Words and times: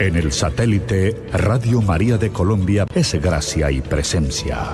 En 0.00 0.16
el 0.16 0.32
satélite 0.32 1.14
Radio 1.30 1.82
María 1.82 2.16
de 2.16 2.32
Colombia 2.32 2.86
es 2.94 3.12
gracia 3.20 3.70
y 3.70 3.82
presencia. 3.82 4.70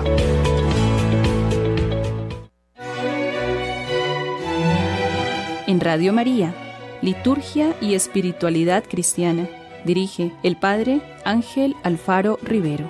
En 5.67 5.81
Radio 5.81 6.13
María, 6.13 6.55
Liturgia 7.01 7.75
y 7.81 7.95
Espiritualidad 7.95 8.85
Cristiana. 8.89 9.49
Dirige 9.83 10.31
el 10.43 10.55
Padre 10.55 11.01
Ángel 11.25 11.75
Alfaro 11.83 12.39
Rivero. 12.41 12.89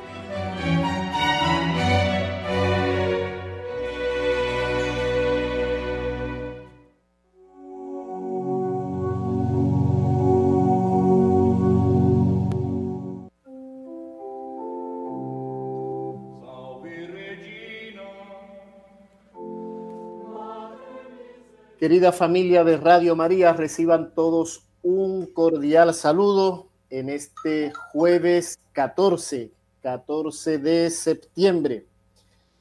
Querida 21.87 22.11
familia 22.11 22.65
de 22.65 22.75
Radio 22.75 23.15
María, 23.15 23.54
reciban 23.54 24.14
todos 24.14 24.68
un 24.83 25.25
cordial 25.25 25.93
saludo 25.93 26.68
en 26.89 27.07
este 27.07 27.71
jueves 27.93 28.59
14, 28.73 29.54
14 29.82 30.57
de 30.57 30.89
septiembre. 30.89 31.86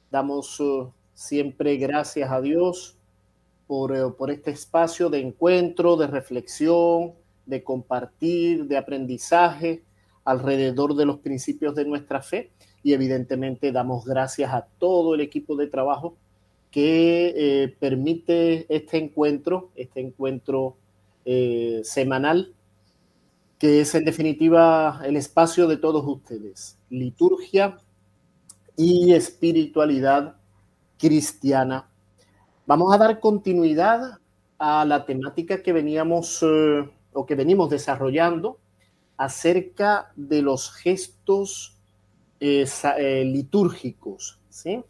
Damos 0.09 0.57
uh, 0.61 0.93
siempre 1.13 1.75
gracias 1.75 2.31
a 2.31 2.39
Dios 2.39 2.95
uh, 3.67 4.13
por 4.17 4.31
este 4.31 4.51
espacio 4.51 5.09
de 5.09 5.19
encuentro, 5.19 5.97
de 5.97 6.07
reflexión, 6.07 7.11
de 7.45 7.65
compartir, 7.65 8.63
de 8.67 8.77
aprendizaje 8.77 9.83
alrededor 10.23 10.95
de 10.95 11.05
los 11.05 11.19
principios 11.19 11.75
de 11.75 11.83
nuestra 11.83 12.21
fe 12.21 12.53
y 12.81 12.93
evidentemente 12.93 13.73
damos 13.73 14.05
gracias 14.05 14.53
a 14.53 14.65
todo 14.79 15.15
el 15.15 15.19
equipo 15.19 15.57
de 15.57 15.67
trabajo 15.67 16.15
que 16.71 17.33
eh, 17.35 17.75
permite 17.79 18.65
este 18.73 18.97
encuentro, 18.97 19.71
este 19.75 20.01
encuentro 20.01 20.77
eh, 21.25 21.81
semanal, 21.83 22.53
que 23.57 23.81
es 23.81 23.95
en 23.95 24.05
definitiva 24.05 25.01
el 25.03 25.15
espacio 25.15 25.67
de 25.67 25.77
todos 25.77 26.05
ustedes, 26.05 26.77
liturgia 26.89 27.77
y 28.75 29.13
espiritualidad 29.13 30.35
cristiana. 30.99 31.89
Vamos 32.65 32.93
a 32.93 32.97
dar 32.97 33.19
continuidad 33.19 34.19
a 34.59 34.85
la 34.85 35.05
temática 35.05 35.63
que 35.63 35.73
veníamos 35.73 36.43
eh, 36.43 36.89
o 37.13 37.25
que 37.25 37.35
venimos 37.35 37.69
desarrollando 37.69 38.59
acerca 39.15 40.11
de 40.15 40.43
los 40.43 40.71
gestos 40.71 41.73
litúrgicos, 42.39 44.39
¿sí? 44.49 44.83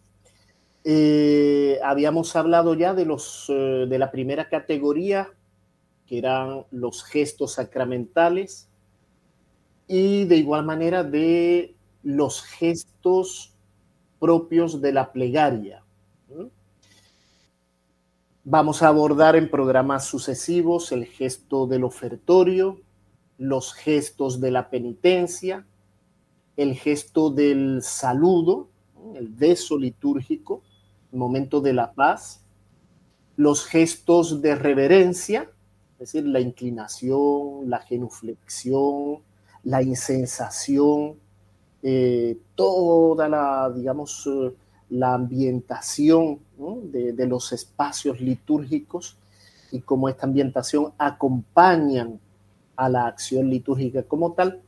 Eh, 0.89 1.81
habíamos 1.83 2.33
hablado 2.37 2.73
ya 2.73 2.93
de, 2.93 3.03
los, 3.03 3.47
eh, 3.49 3.87
de 3.89 3.99
la 3.99 4.09
primera 4.09 4.47
categoría, 4.47 5.27
que 6.05 6.17
eran 6.17 6.63
los 6.71 7.03
gestos 7.03 7.55
sacramentales, 7.55 8.69
y 9.85 10.23
de 10.23 10.37
igual 10.37 10.63
manera 10.63 11.03
de 11.03 11.75
los 12.03 12.41
gestos 12.41 13.53
propios 14.17 14.79
de 14.79 14.93
la 14.93 15.11
plegaria. 15.11 15.83
Vamos 18.45 18.81
a 18.81 18.87
abordar 18.87 19.35
en 19.35 19.51
programas 19.51 20.05
sucesivos 20.05 20.93
el 20.93 21.05
gesto 21.05 21.67
del 21.67 21.83
ofertorio, 21.83 22.79
los 23.37 23.73
gestos 23.73 24.39
de 24.39 24.51
la 24.51 24.69
penitencia, 24.69 25.67
el 26.55 26.75
gesto 26.75 27.29
del 27.29 27.81
saludo, 27.81 28.69
el 29.15 29.27
beso 29.27 29.77
litúrgico, 29.77 30.63
momento 31.11 31.61
de 31.61 31.73
la 31.73 31.93
paz, 31.93 32.41
los 33.35 33.65
gestos 33.65 34.41
de 34.41 34.55
reverencia, 34.55 35.49
es 35.93 36.13
decir, 36.13 36.25
la 36.25 36.39
inclinación, 36.39 37.69
la 37.69 37.79
genuflexión, 37.79 39.19
la 39.63 39.81
insensación, 39.81 41.15
eh, 41.83 42.37
toda 42.55 43.29
la, 43.29 43.71
digamos, 43.73 44.27
eh, 44.27 44.53
la 44.89 45.13
ambientación 45.13 46.39
de, 46.83 47.27
los 47.27 47.51
espacios 47.51 48.21
litúrgicos 48.21 49.17
y 49.71 49.81
cómo 49.81 50.07
esta 50.07 50.25
ambientación 50.25 50.93
acompañan 50.97 52.19
a 52.75 52.89
la 52.89 53.07
acción 53.07 53.49
litúrgica 53.49 54.03
como 54.03 54.33
tal, 54.33 54.61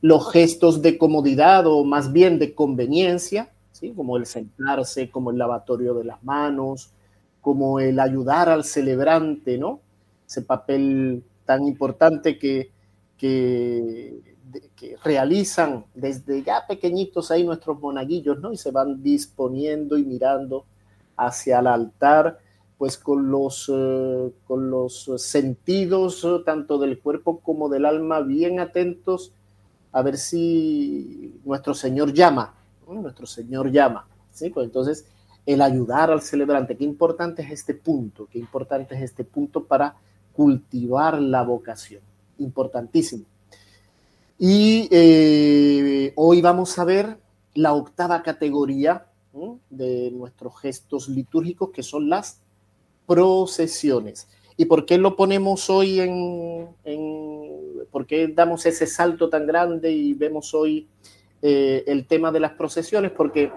los 0.00 0.30
gestos 0.30 0.82
de 0.82 0.96
comodidad 0.96 1.66
o 1.66 1.84
más 1.84 2.12
bien 2.12 2.38
de 2.38 2.54
conveniencia, 2.54 3.50
como 3.94 4.16
el 4.16 4.26
sentarse, 4.26 5.10
como 5.10 5.30
el 5.30 5.38
lavatorio 5.38 5.94
de 5.94 6.04
las 6.04 6.22
manos, 6.22 6.92
como 7.40 7.80
el 7.80 8.00
ayudar 8.00 8.48
al 8.48 8.64
celebrante, 8.64 9.58
¿no? 9.58 9.80
Ese 10.26 10.42
papel 10.42 11.22
tan 11.44 11.64
importante 11.64 12.38
que, 12.38 12.70
que, 13.16 14.36
realizan 15.04 15.84
desde 15.94 16.42
ya 16.42 16.66
pequeñitos 16.66 17.30
ahí 17.30 17.44
nuestros 17.44 17.78
monaguillos, 17.80 18.40
¿no? 18.40 18.52
Y 18.52 18.56
se 18.56 18.70
van 18.70 19.02
disponiendo 19.02 19.98
y 19.98 20.04
mirando 20.04 20.64
hacia 21.16 21.58
el 21.60 21.66
altar, 21.66 22.38
pues 22.78 22.96
con 22.98 23.30
los, 23.30 23.70
eh, 23.72 24.32
con 24.46 24.70
los 24.70 25.10
sentidos 25.16 26.24
eh, 26.24 26.42
tanto 26.44 26.78
del 26.78 27.00
cuerpo 27.00 27.40
como 27.40 27.68
del 27.68 27.86
alma 27.86 28.20
bien 28.20 28.60
atentos 28.60 29.32
a 29.92 30.02
ver 30.02 30.18
si 30.18 31.40
nuestro 31.44 31.72
Señor 31.72 32.12
llama, 32.12 32.54
nuestro 32.86 33.26
Señor 33.26 33.70
llama. 33.70 34.06
Pues 34.38 34.64
entonces, 34.64 35.06
el 35.44 35.62
ayudar 35.62 36.10
al 36.10 36.20
celebrante, 36.20 36.76
qué 36.76 36.84
importante 36.84 37.42
es 37.42 37.50
este 37.50 37.74
punto, 37.74 38.28
qué 38.30 38.38
importante 38.38 38.94
es 38.94 39.02
este 39.02 39.24
punto 39.24 39.64
para 39.64 39.96
cultivar 40.32 41.20
la 41.20 41.42
vocación. 41.42 42.02
Importantísimo. 42.38 43.24
Y 44.38 44.88
eh, 44.90 46.12
hoy 46.16 46.42
vamos 46.42 46.78
a 46.78 46.84
ver 46.84 47.18
la 47.54 47.72
octava 47.72 48.22
categoría 48.22 49.06
de 49.70 50.10
nuestros 50.12 50.58
gestos 50.60 51.08
litúrgicos, 51.08 51.70
que 51.70 51.82
son 51.82 52.08
las 52.08 52.40
procesiones. 53.06 54.28
¿Y 54.58 54.66
por 54.66 54.84
qué 54.84 54.98
lo 54.98 55.16
ponemos 55.16 55.68
hoy 55.70 56.00
en 56.00 56.68
por 57.90 58.06
qué 58.06 58.28
damos 58.28 58.66
ese 58.66 58.86
salto 58.86 59.30
tan 59.30 59.46
grande 59.46 59.90
y 59.90 60.12
vemos 60.12 60.52
hoy 60.52 60.86
eh, 61.42 61.84
el 61.86 62.06
tema 62.06 62.32
de 62.32 62.40
las 62.40 62.52
procesiones 62.52 63.12
porque 63.12 63.52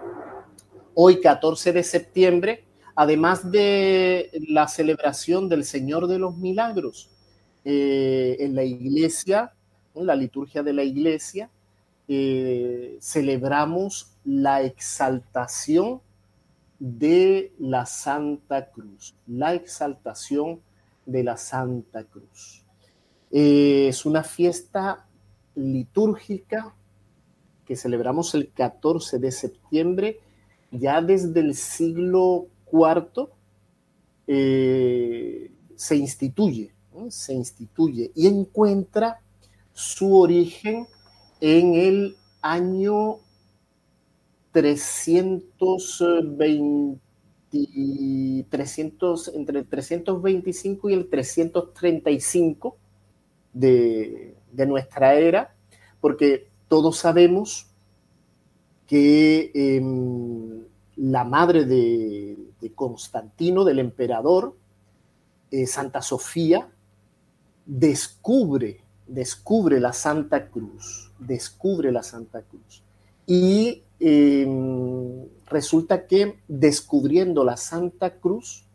hoy 0.93 1.21
14 1.21 1.71
de 1.71 1.83
septiembre, 1.83 2.65
además 2.93 3.49
de 3.51 4.29
la 4.49 4.67
celebración 4.67 5.47
del 5.47 5.63
Señor 5.63 6.07
de 6.07 6.19
los 6.19 6.35
Milagros 6.37 7.09
eh, 7.63 8.35
en 8.39 8.55
la 8.55 8.63
iglesia, 8.63 9.53
en 9.95 10.05
la 10.05 10.15
liturgia 10.15 10.61
de 10.61 10.73
la 10.73 10.83
iglesia, 10.83 11.49
eh, 12.09 12.97
celebramos 13.01 14.11
la 14.25 14.61
exaltación 14.61 16.01
de 16.79 17.53
la 17.59 17.85
Santa 17.85 18.69
Cruz, 18.71 19.15
la 19.27 19.53
exaltación 19.53 20.59
de 21.05 21.23
la 21.23 21.37
Santa 21.37 22.03
Cruz. 22.03 22.63
es 23.31 24.05
una 24.05 24.23
fiesta 24.23 25.05
litúrgica 25.55 26.73
que 27.69 27.75
celebramos 27.75 28.33
el 28.33 28.49
14 28.49 29.19
de 29.19 29.31
septiembre, 29.31 30.19
ya 30.71 31.03
desde 31.03 31.39
el 31.39 31.53
siglo 31.53 32.47
IV 32.73 33.29
eh, 34.25 35.51
se 35.75 35.95
instituye, 35.95 36.73
se 37.09 37.35
instituye 37.35 38.11
y 38.15 38.25
encuentra 38.25 39.21
su 39.71 40.17
origen 40.17 40.87
en 41.41 41.75
el 41.75 42.15
año 42.41 43.17
320, 44.51 46.99
300, 48.49 49.27
entre 49.35 49.59
el 49.59 49.67
325 49.67 50.89
y 50.89 50.93
el 50.93 51.07
335 51.07 52.77
de, 53.53 54.35
de 54.51 54.65
nuestra 54.65 55.13
era, 55.13 55.53
porque 56.01 56.49
todos 56.69 56.97
sabemos 56.97 57.68
que 58.89 59.51
em, 59.53 60.63
la 60.95 61.23
madre 61.23 61.63
de, 61.63 62.37
Constantino, 62.73 63.63
del 63.63 63.77
emperador, 63.77 64.55
eh, 65.51 65.67
Santa 65.67 66.01
Sofía, 66.01 66.67
descubre, 67.67 68.81
descubre 69.05 69.79
la 69.79 69.93
Santa 69.93 70.49
Cruz, 70.49 71.11
descubre 71.19 71.91
la 71.91 72.01
Santa 72.01 72.41
Cruz. 72.41 72.81
Y 73.27 73.83
em, 73.99 75.23
resulta 75.45 76.07
que 76.07 76.39
descubriendo 76.47 77.43
la 77.43 77.57
Santa 77.57 78.15
Cruz, 78.15 78.65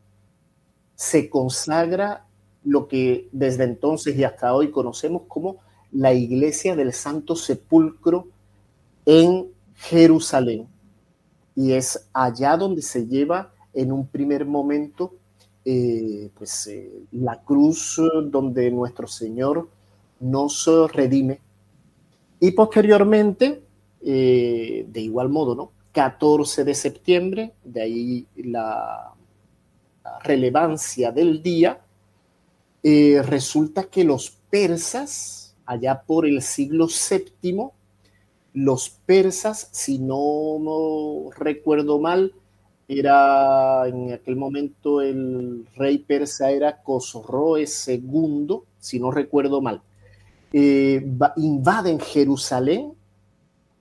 se 0.95 1.29
consagra 1.29 2.25
lo 2.63 2.87
que 2.87 3.29
desde 3.33 3.65
entonces 3.65 4.17
y 4.17 4.23
hasta 4.23 4.55
hoy 4.55 4.71
conocemos 4.71 5.23
como 5.27 5.57
la 5.91 6.15
iglesia 6.15 6.77
del 6.77 6.93
Santo 6.93 7.35
Sepulcro 7.35 8.29
en 9.07 9.53
Jerusalén. 9.77 10.67
Y 11.57 11.73
es 11.73 12.09
allá 12.13 12.57
donde 12.57 12.83
se 12.83 13.07
lleva 13.07 13.53
en 13.73 13.93
un 13.93 14.07
primer 14.07 14.47
momento 14.47 15.15
eh, 15.67 16.31
pues, 16.37 16.67
eh, 16.67 16.91
la 17.13 17.41
cruz 17.43 17.99
donde 18.27 18.71
nuestro 18.71 19.07
Señor 19.07 19.69
nos 20.21 20.69
redime. 20.93 21.41
Y 22.39 22.51
posteriormente, 22.51 23.63
eh, 24.03 24.87
de 24.87 25.01
igual 25.01 25.31
modo, 25.31 25.55
¿no? 25.55 25.73
14 25.93 26.65
de 26.65 26.75
septiembre, 26.75 27.55
de 27.65 27.83
ahí 27.83 28.27
la, 28.37 29.13
relevancia 30.23 31.11
del 31.13 31.43
día, 31.43 31.81
resulta 32.83 33.85
que 33.85 34.05
los 34.05 34.31
persas, 34.51 35.57
allá 35.65 36.03
por 36.03 36.27
el 36.27 36.43
siglo 36.43 36.89
VII, 36.89 37.71
los 38.55 38.89
persas, 38.89 39.69
si 39.73 39.99
no, 39.99 41.29
recuerdo 41.37 41.99
mal, 41.99 42.33
era 42.87 43.87
en 43.89 44.13
aquel 44.13 44.37
momento 44.37 45.01
el 45.01 45.67
rey 45.75 45.99
persa 45.99 46.51
era 46.51 46.83
Khosroes 46.83 47.89
II, 47.89 48.61
si 48.79 49.01
no 49.01 49.11
recuerdo 49.11 49.61
mal. 49.61 49.83
Eh, 50.53 51.05
invaden 51.37 51.99
Jerusalén 51.99 52.95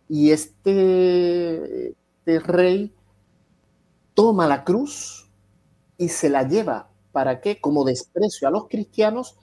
y 0.10 0.32
este, 0.32 1.90
este 1.90 2.40
rey 2.40 2.92
toma 4.16 4.48
la 4.48 4.64
cruz 4.64 5.30
y 5.98 6.10
se 6.10 6.30
la 6.30 6.48
lleva. 6.48 6.90
¿Para 7.12 7.42
qué? 7.42 7.62
Como 7.62 7.84
desprecio 7.84 8.48
a 8.48 8.52
los 8.52 8.68
cristianos, 8.68 9.36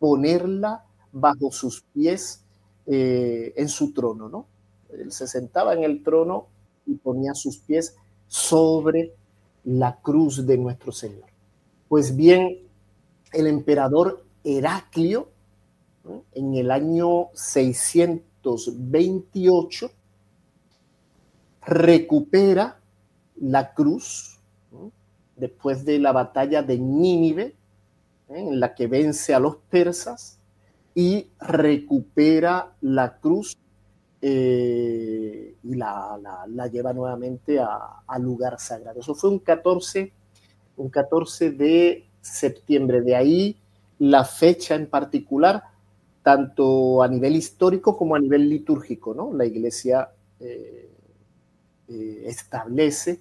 ponerla 0.00 0.84
bajo 1.12 1.52
sus 1.52 1.82
pies 1.94 2.42
eh, 2.86 3.52
en 3.56 3.68
su 3.68 3.92
trono, 3.92 4.28
¿no? 4.28 4.46
Él 4.92 5.12
se 5.12 5.26
sentaba 5.26 5.74
en 5.74 5.84
el 5.84 6.02
trono 6.02 6.46
y 6.86 6.94
ponía 6.94 7.34
sus 7.34 7.58
pies 7.58 7.96
sobre 8.28 9.12
la 9.64 9.98
cruz 10.00 10.46
de 10.46 10.56
nuestro 10.58 10.92
Señor. 10.92 11.28
Pues 11.88 12.14
bien, 12.16 12.58
el 13.32 13.46
emperador 13.46 14.24
Heraclio, 14.44 15.28
en 16.32 16.54
el 16.54 16.70
año 16.70 17.28
628, 17.34 19.90
recupera 21.64 22.78
la 23.36 23.72
cruz 23.72 24.38
después 25.36 25.84
de 25.84 25.98
la 25.98 26.12
batalla 26.12 26.62
de 26.62 26.78
Nínive, 26.78 27.42
¿eh? 27.42 27.54
en 28.28 28.60
la 28.60 28.74
que 28.74 28.86
vence 28.86 29.34
a 29.34 29.40
los 29.40 29.56
persas, 29.56 30.38
y 30.94 31.28
recupera 31.40 32.74
la 32.80 33.18
cruz 33.18 33.56
eh, 34.24 35.56
y 35.64 35.74
la, 35.74 36.46
lleva 36.70 36.92
nuevamente 36.92 37.58
al 37.58 38.22
lugar 38.22 38.60
sagrado. 38.60 39.00
Eso 39.00 39.16
fue 39.16 39.30
un 39.30 39.40
14, 39.40 40.12
un 40.76 40.88
14 40.88 41.50
de 41.50 42.06
septiembre. 42.20 43.02
De 43.02 43.16
ahí 43.16 43.56
la 43.98 44.24
fecha 44.24 44.76
en 44.76 44.86
particular, 44.86 45.64
tanto 46.22 47.02
a 47.02 47.08
nivel 47.08 47.34
histórico 47.34 47.96
como 47.96 48.14
a 48.14 48.20
nivel 48.20 48.48
litúrgico. 48.48 49.12
¿no? 49.12 49.32
La 49.32 49.44
iglesia 49.44 50.10
eh, 50.38 50.88
eh, 51.88 52.22
establece 52.24 53.20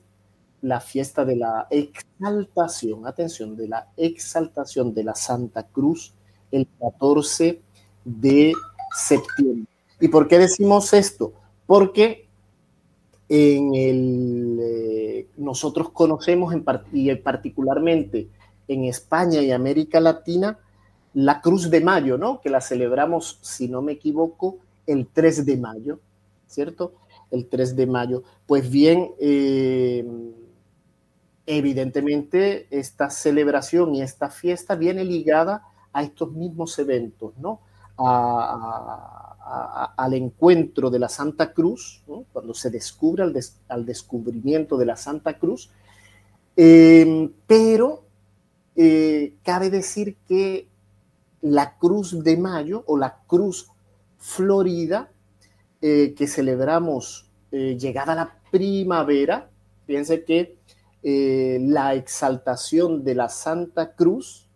la 0.62 0.80
fiesta 0.80 1.25
de 1.25 1.36
la 1.36 1.65
exaltación, 1.71 3.07
atención, 3.07 3.57
de 3.57 3.68
la 3.68 3.88
exaltación 3.98 4.94
de 4.94 5.03
la 5.03 5.15
Santa 5.15 5.63
Cruz 5.63 6.13
el 6.51 6.68
14 6.80 7.59
de 8.06 8.53
septiembre. 8.95 9.71
¿Y 10.01 10.07
por 10.07 10.27
qué 10.27 10.39
decimos 10.39 10.94
esto? 10.94 11.33
Porque 11.65 12.27
en 13.30 13.75
el, 13.75 14.59
eh, 14.62 15.27
nosotros 15.38 15.92
conocemos 15.92 16.53
en 16.53 16.65
y 16.92 17.15
particularmente 17.15 18.27
en 18.68 18.86
España 18.86 19.42
y 19.42 19.51
América 19.51 20.00
Latina 20.00 20.57
la 21.13 21.39
Cruz 21.39 21.69
de 21.69 21.81
Mayo, 21.81 22.18
¿no? 22.18 22.42
Que 22.42 22.50
la 22.50 22.62
celebramos, 22.62 23.38
si 23.42 23.68
no 23.68 23.81
me 23.81 23.94
equivoco, 23.94 24.57
el 24.88 25.07
3 25.07 25.45
de 25.45 25.57
mayo, 25.57 26.00
¿cierto? 26.48 26.94
El 27.30 27.48
3 27.48 27.75
de 27.75 27.86
mayo. 27.86 28.24
Pues 28.45 28.69
bien, 28.69 29.12
eh, 29.19 30.06
evidentemente 31.45 32.68
esta 32.71 33.09
celebración 33.09 33.94
y 33.95 34.01
esta 34.01 34.30
fiesta 34.30 34.75
viene 34.75 35.03
ligada 35.03 35.63
a 35.94 36.03
estos 36.03 36.31
mismos 36.31 36.77
eventos, 36.80 37.33
¿no? 37.38 37.59
a, 37.98 39.31
al 39.44 40.14
encuentro 40.14 40.90
de 40.90 41.00
la 41.00 41.10
Santa 41.10 41.54
Cruz, 41.54 42.04
cuando 42.32 42.54
se 42.54 42.70
descubre 42.70 43.24
al, 43.24 43.86
descubrimiento 43.86 44.78
de 44.78 44.86
la 44.86 44.96
Santa 44.96 45.38
Cruz, 45.38 45.72
eh, 46.56 47.30
pero 47.48 48.04
eh, 48.76 49.34
cabe 49.44 49.70
decir 49.70 50.18
que 50.28 50.68
la 51.42 51.78
Cruz 51.78 52.24
de 52.24 52.38
Mayo 52.38 52.84
o 52.86 52.98
la 52.98 53.18
Cruz 53.26 53.70
Florida 54.18 55.10
eh, 55.82 56.14
que 56.16 56.28
celebramos 56.28 57.28
llegada 57.52 58.16
la 58.16 58.40
primavera, 58.50 59.50
fíjense 59.86 60.24
que 60.24 60.56
la 61.04 61.96
exaltación 61.96 63.04
de 63.04 63.14
la 63.16 63.28
Santa 63.28 63.94
Cruz 63.94 64.48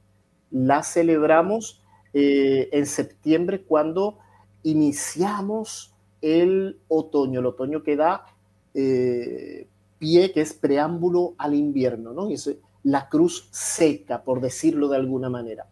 la 0.49 0.81
celebramos 0.81 1.83
en 2.13 2.85
septiembre 2.85 3.63
cuando 3.63 4.19
iniciamos 4.65 5.93
el 6.21 6.79
otoño, 6.87 7.39
el 7.39 7.45
otoño 7.45 7.83
que 7.83 7.95
da 7.95 8.25
eh, 8.73 9.67
pie, 9.99 10.31
que 10.31 10.41
es 10.41 10.53
preámbulo 10.53 11.35
al 11.37 11.53
invierno, 11.53 12.13
¿no? 12.13 12.29
Y 12.29 12.33
es 12.33 12.49
la 12.83 13.07
cruz 13.07 13.47
seca, 13.51 14.23
por 14.23 14.41
decirlo 14.41 14.89
de 14.89 14.97
alguna 14.97 15.29
manera. 15.29 15.67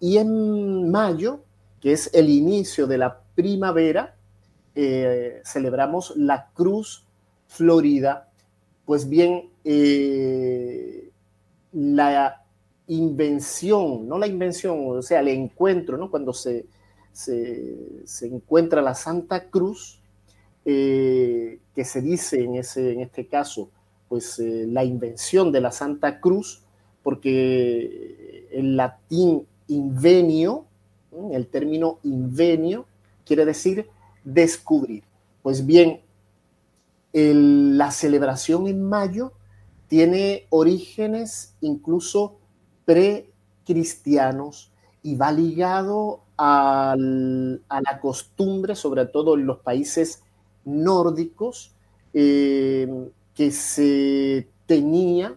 Y 0.00 0.16
en 0.16 0.90
mayo, 0.90 1.44
que 1.80 1.92
es 1.92 2.10
el 2.14 2.30
inicio 2.30 2.86
de 2.86 2.98
la 2.98 3.20
primavera, 3.34 4.16
eh, 4.74 5.42
celebramos 5.44 6.14
la 6.16 6.48
cruz 6.54 7.06
florida. 7.46 8.30
Pues 8.86 9.08
bien, 9.08 9.50
eh, 9.64 11.10
la 11.72 12.42
invención, 12.86 14.08
no 14.08 14.18
la 14.18 14.26
invención, 14.26 14.78
o 14.88 15.02
sea, 15.02 15.20
el 15.20 15.28
encuentro, 15.28 15.98
¿no? 15.98 16.10
Cuando 16.10 16.32
se, 16.32 16.66
se, 17.12 18.04
encuentra 18.22 18.82
la 18.82 18.94
Santa 18.94 19.48
Cruz, 19.48 20.00
eh, 20.64 21.58
que 21.74 21.84
se 21.84 22.00
dice 22.00 22.42
en, 22.42 22.56
ese, 22.56 22.92
en 22.92 23.00
este 23.00 23.26
caso, 23.26 23.70
pues 24.08 24.38
eh, 24.38 24.66
la 24.68 24.84
invención 24.84 25.52
de 25.52 25.60
la 25.60 25.72
Santa 25.72 26.20
Cruz, 26.20 26.62
porque 27.02 28.48
el 28.52 28.76
latín 28.76 29.46
invenio, 29.68 30.66
el 31.32 31.46
término 31.46 31.98
invenio, 32.02 32.86
quiere 33.24 33.44
decir 33.44 33.86
descubrir. 34.24 35.04
Pues 35.42 35.64
bien, 35.64 36.00
la 37.12 37.90
celebración 37.90 38.66
en 38.68 38.82
mayo 38.82 39.32
tiene 39.88 40.46
orígenes 40.50 41.54
incluso 41.60 42.38
precristianos 42.84 44.70
y 45.02 45.16
va 45.16 45.32
ligado 45.32 46.22
a 46.42 46.96
la 46.96 48.00
costumbre, 48.00 48.74
sobre 48.74 49.06
todo 49.06 49.34
en 49.34 49.46
los 49.46 49.58
países 49.58 50.22
nórdicos, 50.64 51.74
eh, 52.14 52.88
que 53.34 53.50
se 53.50 54.48
tenía 54.66 55.34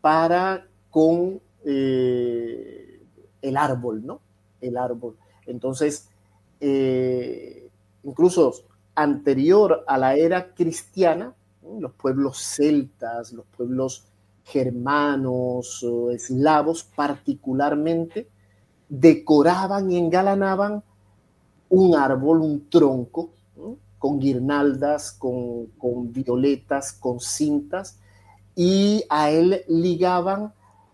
para 0.00 0.66
con 0.90 1.40
eh, 1.64 3.00
el 3.42 3.56
árbol, 3.56 4.04
¿no? 4.04 4.20
El 4.60 4.76
árbol. 4.76 5.16
Entonces, 5.46 6.08
eh, 6.60 7.68
incluso 8.04 8.52
anterior 8.94 9.84
a 9.86 9.98
la 9.98 10.16
era 10.16 10.54
cristiana, 10.54 11.34
los 11.80 11.92
pueblos 11.92 12.38
celtas, 12.38 13.32
los 13.32 13.46
pueblos 13.46 14.06
germanos 14.44 15.82
o 15.82 16.10
eslavos 16.10 16.84
particularmente, 16.84 18.28
decoraban 18.88 19.90
y 19.90 19.98
engalanaban 19.98 20.82
un 21.68 21.96
árbol, 21.96 22.40
un 22.40 22.68
tronco, 22.68 23.30
con 23.98 24.20
guirnaldas, 24.20 25.12
con, 25.12 26.12
violetas, 26.12 26.92
con 26.92 27.20
cintas, 27.20 27.98
y 28.54 29.04
a 29.08 29.30
él 29.30 29.62
ligaban 29.68 30.52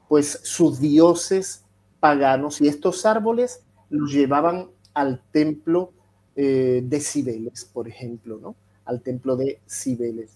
pues 0.08 0.40
sus 0.42 0.80
dioses 0.80 1.64
paganos, 2.00 2.60
y 2.60 2.68
estos 2.68 3.06
árboles 3.06 3.62
los 3.90 4.12
llevaban 4.12 4.68
al 4.94 5.20
templo 5.30 5.92
eh, 6.36 6.82
de 6.84 7.00
Cibeles, 7.00 7.64
por 7.64 7.88
ejemplo, 7.88 8.38
¿no? 8.40 8.54
Al 8.84 9.00
templo 9.00 9.36
de 9.36 9.60
Cibeles. 9.68 10.30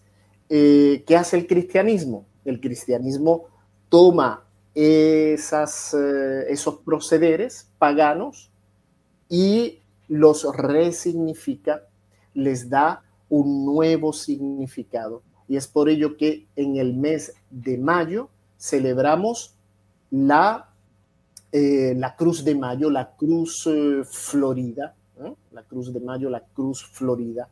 Eh, 0.48 1.02
¿Qué 1.06 1.16
hace 1.16 1.36
el 1.36 1.46
cristianismo? 1.46 2.24
El 2.44 2.60
cristianismo 2.60 3.46
toma 3.88 4.45
esas, 4.76 5.94
eh, 5.94 6.44
esos 6.50 6.76
procederes 6.80 7.70
paganos 7.78 8.50
y 9.26 9.80
los 10.06 10.44
resignifica, 10.54 11.82
les 12.34 12.68
da 12.68 13.02
un 13.30 13.64
nuevo 13.64 14.12
significado. 14.12 15.22
Y 15.48 15.56
es 15.56 15.66
por 15.66 15.88
ello 15.88 16.18
que 16.18 16.46
en 16.56 16.76
el 16.76 16.94
mes 16.94 17.32
de 17.50 17.78
mayo 17.78 18.28
celebramos 18.58 19.56
la, 20.10 20.68
eh, 21.52 21.94
la 21.96 22.14
Cruz 22.14 22.44
de 22.44 22.54
Mayo, 22.54 22.90
la 22.90 23.16
Cruz 23.16 23.66
eh, 23.66 24.02
Florida, 24.04 24.94
la 25.52 25.62
Cruz 25.62 25.90
de 25.90 26.00
Mayo, 26.00 26.28
la 26.28 26.40
Cruz 26.40 26.84
Florida. 26.84 27.48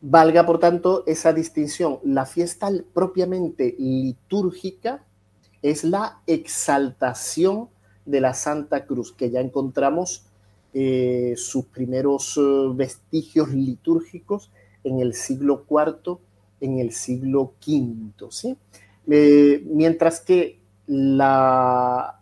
Valga, 0.00 0.44
por 0.44 0.58
tanto, 0.58 1.04
esa 1.06 1.32
distinción. 1.32 2.00
La 2.02 2.26
fiesta 2.26 2.68
propiamente 2.92 3.76
litúrgica 3.78 5.04
es 5.64 5.82
la 5.82 6.20
exaltación 6.26 7.70
de 8.04 8.20
la 8.20 8.34
Santa 8.34 8.84
Cruz, 8.84 9.12
que 9.12 9.30
ya 9.30 9.40
encontramos 9.40 10.26
eh, 10.74 11.32
sus 11.38 11.64
primeros 11.64 12.38
vestigios 12.74 13.48
litúrgicos 13.48 14.50
en 14.84 15.00
el 15.00 15.14
siglo 15.14 15.64
IV, 15.66 16.18
en 16.60 16.80
el 16.80 16.92
siglo 16.92 17.54
V, 17.66 18.26
¿sí? 18.28 18.58
Eh, 19.08 19.64
mientras 19.66 20.20
que 20.20 20.60
la, 20.86 22.20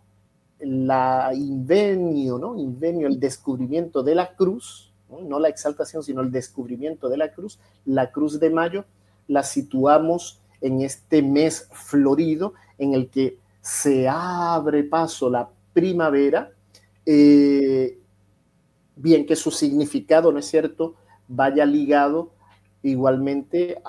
la 0.61 1.31
invenio, 1.35 2.37
¿no? 2.37 2.57
Invenio, 2.57 3.07
el 3.07 3.19
descubrimiento 3.19 4.03
de 4.03 4.15
la 4.15 4.35
cruz, 4.37 4.93
¿no? 5.09 5.37
la 5.37 5.49
exaltación, 5.49 6.01
sino 6.01 6.21
el 6.21 6.31
descubrimiento 6.31 7.09
de 7.09 7.17
la 7.17 7.33
cruz, 7.33 7.59
la 7.85 8.09
cruz 8.09 8.39
de 8.39 8.49
mayo, 8.49 8.85
la 9.27 9.43
situamos 9.43 10.39
en 10.61 10.81
este 10.81 11.21
mes 11.21 11.67
florido 11.73 12.53
en 12.83 12.93
el 12.93 13.09
que 13.09 13.37
se 13.61 14.07
abre 14.07 14.83
paso 14.83 15.29
la 15.29 15.49
primavera, 15.73 16.51
eh, 17.05 17.97
bien 18.95 19.25
que 19.25 19.35
su 19.35 19.51
significado, 19.51 20.31
¿no 20.31 20.39
es 20.39 20.45
cierto?, 20.45 20.95
vaya 21.27 21.65
ligado 21.65 22.31
igualmente 22.83 23.81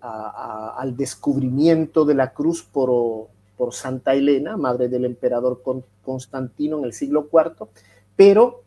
al 0.00 0.96
descubrimiento 0.96 2.04
de 2.04 2.14
la 2.14 2.32
cruz 2.32 2.62
por, 2.62 3.28
por, 3.56 3.74
Santa 3.74 4.14
Elena, 4.14 4.56
madre 4.56 4.88
del 4.88 5.04
emperador 5.04 5.62
Constantino 6.02 6.78
en 6.78 6.84
el 6.84 6.92
siglo 6.92 7.28
IV, 7.30 7.68
pero 8.16 8.62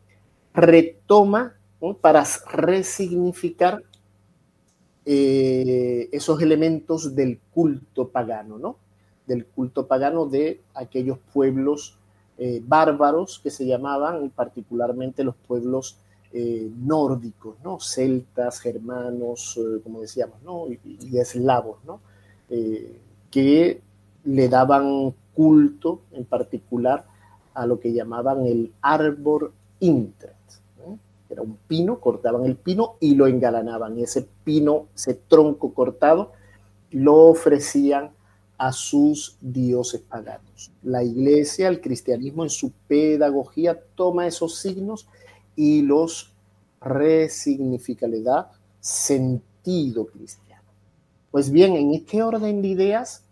retoma 0.54 1.56
para 2.00 2.24
resignificar 2.52 3.82
eh, 5.08 6.08
esos 6.10 6.42
elementos 6.42 7.14
del 7.14 7.38
culto 7.54 8.08
pagano, 8.08 8.58
¿no? 8.58 8.76
Del 9.24 9.46
culto 9.46 9.86
pagano 9.86 10.26
de 10.26 10.62
aquellos 10.74 11.18
pueblos 11.32 11.96
eh, 12.38 12.60
bárbaros 12.66 13.38
que 13.38 13.50
se 13.50 13.64
llamaban, 13.64 14.30
particularmente 14.30 15.22
los 15.22 15.36
pueblos 15.36 15.96
eh, 16.32 16.68
nórdicos, 16.76 17.54
¿no? 17.62 17.78
Celtas, 17.78 18.58
germanos, 18.58 19.60
como 19.84 20.00
decíamos, 20.00 20.42
¿no? 20.42 20.66
Y, 20.66 21.16
eslavos, 21.18 21.78
¿no? 21.84 22.00
Que 23.30 23.80
le 24.24 24.48
daban 24.48 25.14
culto 25.34 26.00
en 26.10 26.24
particular 26.24 27.06
a 27.54 27.64
lo 27.64 27.78
que 27.78 27.92
llamaban 27.92 28.44
el 28.44 28.72
árbol 28.82 29.52
intret. 29.78 30.35
Era 31.28 31.42
un 31.42 31.56
pino, 31.68 32.00
cortaban 32.00 32.44
el 32.44 32.56
pino 32.56 32.96
y 33.00 33.14
lo 33.14 33.26
engalanaban. 33.26 33.98
Y 33.98 34.04
ese 34.04 34.28
pino, 34.44 34.86
ese 34.94 35.14
tronco 35.14 35.74
cortado, 35.74 36.32
lo 36.90 37.16
ofrecían 37.26 38.12
a 38.58 38.72
sus 38.72 39.36
dioses 39.40 40.00
paganos. 40.00 40.72
La 40.82 41.02
iglesia, 41.02 41.68
el 41.68 41.80
cristianismo 41.80 42.44
en 42.44 42.50
su 42.50 42.72
pedagogía 42.88 43.78
toma 43.94 44.26
esos 44.26 44.58
signos 44.58 45.08
y 45.54 45.82
los 45.82 46.32
resignifica, 46.80 48.06
le 48.06 48.22
da 48.22 48.50
sentido 48.80 50.06
cristiano. 50.06 50.62
Pues 51.30 51.50
bien, 51.50 51.74
en 51.74 51.92
este 51.92 52.22
orden 52.22 52.62
de 52.62 52.68
ideas, 52.68 53.24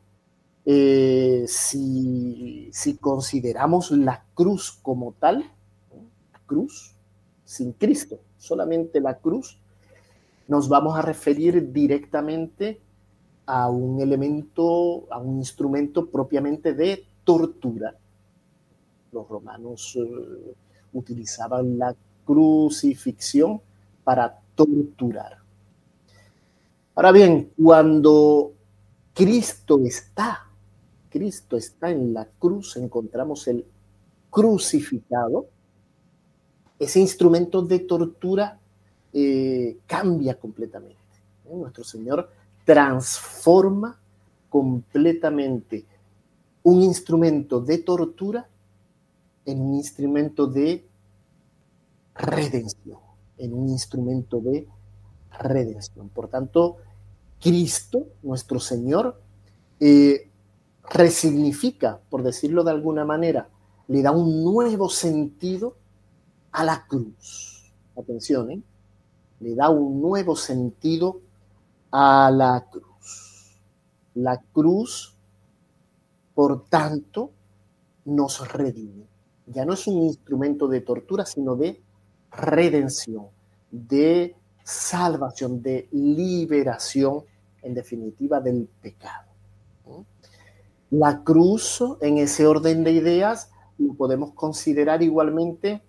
eh, 0.66 1.44
si, 1.46 2.70
consideramos 3.00 3.90
la 3.90 4.24
cruz 4.34 4.78
como 4.82 5.12
tal, 5.12 5.50
cruz 6.46 6.93
sin 7.44 7.72
Cristo, 7.72 8.18
solamente 8.38 9.00
la 9.00 9.18
cruz, 9.18 9.58
nos 10.48 10.68
vamos 10.68 10.96
a 10.98 11.02
referir 11.02 11.72
directamente 11.72 12.80
a 13.46 13.68
un 13.68 14.00
elemento, 14.00 15.06
a 15.10 15.18
un 15.18 15.38
instrumento 15.38 16.06
propiamente 16.06 16.74
de 16.74 17.04
tortura. 17.24 17.94
Los 19.12 19.28
romanos 19.28 19.96
eh, 19.96 20.54
utilizaban 20.92 21.78
la 21.78 21.94
crucifixión 22.24 23.60
para 24.02 24.40
torturar. 24.54 25.38
Ahora 26.94 27.12
bien, 27.12 27.50
cuando 27.60 28.52
Cristo 29.12 29.80
está, 29.84 30.46
Cristo 31.10 31.56
está 31.56 31.90
en 31.90 32.14
la 32.14 32.26
cruz, 32.26 32.76
encontramos 32.76 33.46
el 33.48 33.64
crucificado, 34.30 35.46
ese 36.78 37.00
instrumento 37.00 37.62
de 37.62 37.81
tortura 37.81 38.59
eh, 39.12 39.78
cambia 39.87 40.38
completamente. 40.38 40.97
¿eh? 41.47 41.54
Nuestro 41.54 41.85
Señor 41.85 42.31
transforma 42.64 43.99
completamente 44.49 45.85
un 46.62 46.83
instrumento 46.83 47.61
de 47.61 47.78
tortura 47.78 48.49
en 49.45 49.61
un 49.61 49.75
instrumento 49.75 50.47
de 50.47 50.85
redención, 52.14 52.99
en 53.38 53.52
un 53.52 53.69
instrumento 53.69 54.40
de 54.40 54.66
redención. 55.38 56.09
Por 56.09 56.28
tanto, 56.28 56.78
Cristo, 57.40 58.07
nuestro 58.23 58.59
Señor, 58.59 59.21
eh, 59.81 60.31
resignifica, 60.90 62.00
por 62.09 62.23
decirlo 62.23 62.64
de 62.64 62.71
alguna 62.71 63.04
manera, 63.04 63.49
le 63.88 64.02
da 64.02 64.12
un 64.12 64.43
nuevo 64.43 64.88
sentido 64.88 65.76
a 66.54 66.64
la 66.64 66.87
cruz. 66.87 67.73
Atención, 67.96 68.50
¿eh? 68.50 68.62
le 69.40 69.54
da 69.54 69.70
un 69.70 70.00
nuevo 70.00 70.37
sentido 70.37 71.20
a 71.90 72.30
la 72.30 72.64
cruz. 72.70 73.58
La 74.14 74.40
cruz, 74.52 75.16
por 76.32 76.64
tanto, 76.66 77.32
nos 78.04 78.52
redime. 78.52 79.04
Ya 79.46 79.64
no 79.64 79.75
es 79.75 79.87
un 79.88 80.04
instrumento 80.04 80.68
de 80.68 80.80
tortura, 80.80 81.26
sino 81.26 81.56
de 81.56 81.82
redención, 82.30 83.26
de 83.70 84.37
salvación, 84.62 85.61
de 85.61 85.88
liberación, 85.90 87.25
en 87.62 87.75
definitiva, 87.75 88.40
del 88.40 88.68
pecado. 88.80 89.32
La 90.90 91.25
cruz, 91.25 91.82
en 92.00 92.18
ese 92.18 92.46
orden 92.46 92.84
de 92.84 92.92
ideas, 92.92 93.50
lo 93.78 93.94
podemos 93.94 94.32
considerar 94.34 95.02
igualmente 95.02 95.82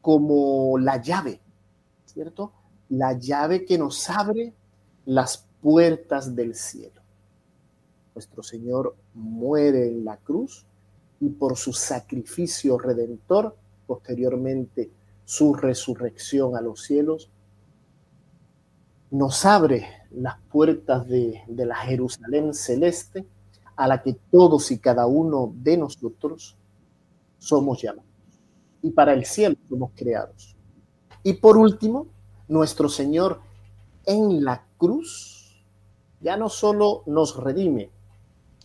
como 0.00 0.78
la 0.78 1.00
llave, 1.00 1.40
¿cierto? 2.06 2.52
La 2.88 3.18
llave 3.18 3.64
que 3.64 3.78
nos 3.78 4.08
abre 4.10 4.52
las 5.06 5.46
puertas 5.60 6.34
del 6.34 6.54
cielo. 6.54 7.00
Nuestro 8.14 8.42
Señor 8.42 8.96
muere 9.14 9.88
en 9.88 10.04
la 10.04 10.16
cruz 10.16 10.66
y 11.20 11.28
por 11.28 11.56
su 11.56 11.72
sacrificio 11.72 12.78
redentor, 12.78 13.56
posteriormente 13.86 14.90
su 15.24 15.54
resurrección 15.54 16.56
a 16.56 16.60
los 16.60 16.82
cielos, 16.82 17.30
nos 19.10 19.44
abre 19.44 19.86
las 20.10 20.38
puertas 20.50 21.06
de, 21.08 21.42
la 21.48 21.76
Jerusalén 21.76 22.54
celeste 22.54 23.26
a 23.76 23.86
la 23.86 24.02
que 24.02 24.14
todos 24.30 24.70
y 24.70 24.78
cada 24.78 25.06
uno 25.06 25.52
de 25.54 25.76
nosotros 25.76 26.56
somos 27.38 27.82
llamados. 27.82 28.09
Y 28.82 28.90
para 28.90 29.12
el 29.12 29.24
cielo 29.24 29.56
somos 29.68 29.90
creados. 29.94 30.56
Y 31.22 31.34
por 31.34 31.56
último, 31.56 32.06
nuestro 32.48 32.88
Señor 32.88 33.40
en 34.06 34.44
la 34.44 34.64
cruz 34.78 35.62
ya 36.20 36.36
no 36.36 36.48
solo 36.48 37.02
nos 37.06 37.36
redime, 37.36 37.90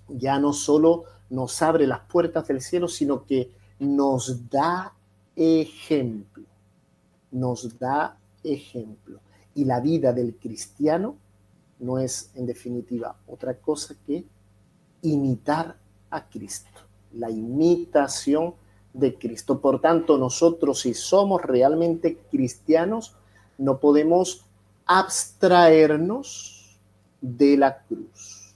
ya 0.07 0.39
no 0.39 0.53
solo 0.53 1.03
nos 1.29 1.61
abre 1.61 1.87
las 1.87 2.01
puertas 2.01 2.47
del 2.47 2.61
cielo, 2.61 2.87
sino 2.87 3.25
que 3.25 3.51
nos 3.79 4.49
da 4.49 4.93
ejemplo 5.35 6.45
nos 7.35 7.77
da 7.77 8.17
ejemplo. 8.43 9.19
Y 9.53 9.65
la 9.65 9.79
vida 9.79 10.13
del 10.13 10.35
cristiano 10.35 11.15
no 11.79 11.99
es, 11.99 12.31
en 12.35 12.45
definitiva, 12.45 13.15
otra 13.27 13.57
cosa 13.57 13.95
que 14.05 14.25
imitar 15.01 15.77
a 16.09 16.27
Cristo, 16.29 16.79
la 17.13 17.29
imitación 17.29 18.55
de 18.95 19.15
Cristo. 19.15 19.59
Por 19.59 19.81
tanto, 19.81 20.17
nosotros 20.17 20.81
si 20.81 20.93
somos 20.93 21.41
realmente 21.41 22.17
cristianos, 22.31 23.15
no 23.57 23.79
podemos 23.79 24.45
abstraernos 24.85 26.79
de 27.21 27.57
la 27.57 27.83
cruz. 27.83 28.53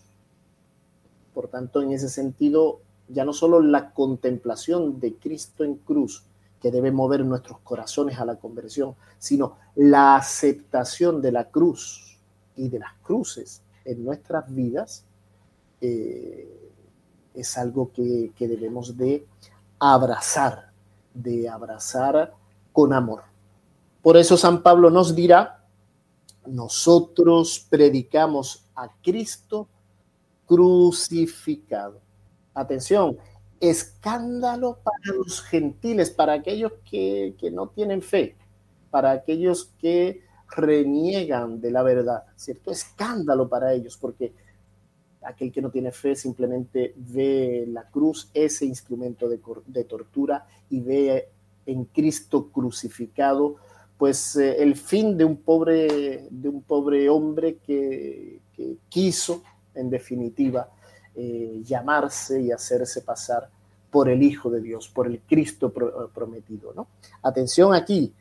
Por 1.34 1.48
tanto, 1.48 1.82
en 1.82 1.92
ese 1.92 2.10
sentido, 2.10 2.80
ya 3.08 3.26
no 3.26 3.34
solo 3.34 3.62
la 3.62 3.94
contemplación 3.94 5.00
de 5.00 5.16
Cristo 5.16 5.64
en 5.64 5.76
cruz 5.76 6.24
que 6.62 6.72
debe 6.72 6.92
mover 6.92 7.26
nuestros 7.26 7.60
corazones 7.60 8.20
a 8.20 8.26
la 8.26 8.36
conversión, 8.36 8.96
sino 9.18 9.58
la 9.76 10.16
aceptación 10.16 11.22
de 11.22 11.32
la 11.32 11.50
cruz 11.50 12.18
y 12.56 12.68
de 12.70 12.80
las 12.80 12.94
cruces 13.02 13.62
en 13.86 14.04
nuestras 14.04 14.54
vidas 14.54 15.06
eh, 15.82 16.72
es 17.34 17.58
algo 17.58 17.92
que, 17.94 18.32
que 18.36 18.48
debemos 18.48 18.98
de 18.98 19.26
abrazar, 19.80 20.72
de 21.14 21.48
abrazar 21.50 22.34
con 22.72 22.94
amor. 22.94 23.24
Por 24.02 24.18
eso 24.18 24.38
San 24.38 24.62
Pablo 24.62 24.90
nos 24.90 25.16
dirá, 25.16 25.66
nosotros 26.46 27.66
predicamos 27.70 28.66
a 28.76 28.90
Cristo 29.02 29.68
crucificado. 30.46 32.02
Atención, 32.54 33.18
escándalo 33.60 34.80
para 34.84 35.18
los 35.18 35.42
gentiles, 35.42 36.10
para 36.10 36.34
aquellos 36.34 36.74
que, 36.90 37.36
no 37.52 37.68
tienen 37.68 38.02
fe, 38.02 38.36
para 38.90 39.12
aquellos 39.12 39.72
que 39.80 40.24
reniegan 40.50 41.62
de 41.62 41.72
la 41.72 41.84
verdad, 41.84 42.24
¿cierto? 42.36 42.72
Escándalo 42.72 43.48
para 43.48 43.74
ellos, 43.74 43.98
porque 43.98 44.34
aquel 45.24 45.52
que 45.52 45.62
no 45.62 45.70
tiene 45.70 45.92
fe 45.92 46.16
simplemente 46.16 46.94
ve 46.96 47.66
la 47.68 47.84
cruz, 47.90 48.30
ese 48.34 48.66
instrumento 48.66 49.28
de, 49.28 49.84
tortura, 49.84 50.46
y 50.70 50.80
ve 50.80 51.30
en 51.66 51.86
Cristo 51.86 52.50
crucificado, 52.52 53.58
pues 53.98 54.36
eh, 54.36 54.62
el 54.62 54.76
fin 54.76 55.18
de 55.18 55.26
un 55.26 55.38
pobre, 55.38 56.28
de 56.30 56.50
un 56.50 56.62
pobre 56.62 57.10
hombre 57.10 57.58
que, 57.58 58.40
quiso, 58.90 59.44
en 59.74 59.90
definitiva, 59.90 60.70
eh, 61.16 61.62
llamarse 61.64 62.42
y 62.42 62.52
hacerse 62.52 63.02
pasar 63.02 63.50
por 63.90 64.10
el 64.10 64.22
Hijo 64.22 64.50
de 64.50 64.62
Dios, 64.62 64.90
por 64.90 65.08
el 65.08 65.22
Cristo 65.22 65.72
prometido. 66.14 66.74
¿no? 66.76 66.88
Atención 67.22 67.74
aquí, 67.74 68.14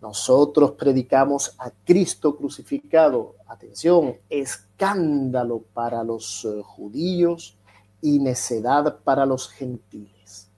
nosotros 0.00 0.72
predicamos 0.72 1.54
a 1.58 1.70
Cristo 1.84 2.36
crucificado. 2.36 3.34
Atención, 3.46 4.16
escándalo 4.28 5.64
para 5.72 6.04
los 6.04 6.44
eh, 6.44 6.62
judíos 6.62 7.56
y 8.00 8.18
necedad 8.18 8.98
para 9.02 9.26
los 9.26 9.48
gentiles. 9.48 10.48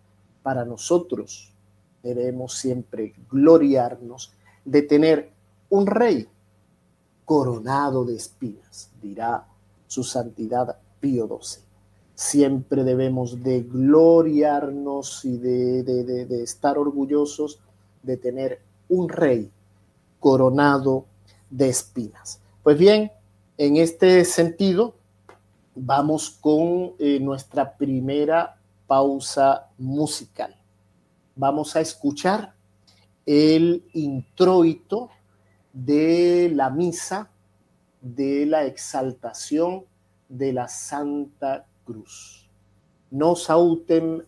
Para 0.42 0.64
nosotros 0.64 1.52
debemos 2.02 2.54
siempre 2.54 3.14
gloriarnos 3.30 4.32
de 4.64 4.82
tener 4.82 5.32
un 5.68 5.87
rey 5.87 6.28
coronado 7.25 8.04
de 8.04 8.16
espinas, 8.16 8.90
dirá 9.00 9.47
su 9.87 10.02
santidad 10.02 10.78
Pío 11.00 11.26
XII 11.26 11.70
siempre 12.20 12.85
debemos 12.85 13.42
de 13.42 13.62
gloriarnos 13.62 15.25
y 15.25 15.38
de, 15.38 16.42
estar 16.42 16.76
orgullosos 16.76 17.61
de 18.02 18.18
tener 18.18 18.61
un 18.90 19.09
rey 19.09 19.50
coronado 20.18 21.06
de 21.49 21.70
espinas. 21.70 22.42
Pues 22.62 22.78
bien, 22.78 23.11
en 23.56 23.76
este 23.78 24.25
sentido, 24.25 24.94
vamos 25.75 26.30
con 26.30 26.92
eh, 26.99 27.18
nuestra 27.20 27.76
primera 27.76 28.59
pausa 28.87 29.68
musical. 29.78 30.54
Vamos 31.35 31.75
a 31.76 31.80
escuchar 31.80 32.54
el 33.25 33.85
introito 33.94 35.11
de 35.73 36.50
la 36.52 36.68
misa 36.68 37.30
de 38.00 38.47
la 38.47 38.64
exaltación 38.64 39.85
de 40.28 40.52
la 40.52 40.68
Santa 40.68 41.66
cruz. 41.85 42.49
Nos 43.11 43.49
autem 43.50 44.23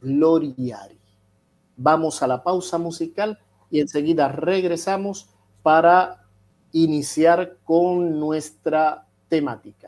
gloriari. 0.00 0.98
Vamos 1.76 2.22
a 2.22 2.26
la 2.26 2.42
pausa 2.42 2.78
musical 2.78 3.38
y 3.70 3.80
enseguida 3.80 4.28
regresamos 4.28 5.30
para 5.62 6.24
iniciar 6.72 7.56
con 7.64 8.18
nuestra 8.18 9.06
temática. 9.28 9.79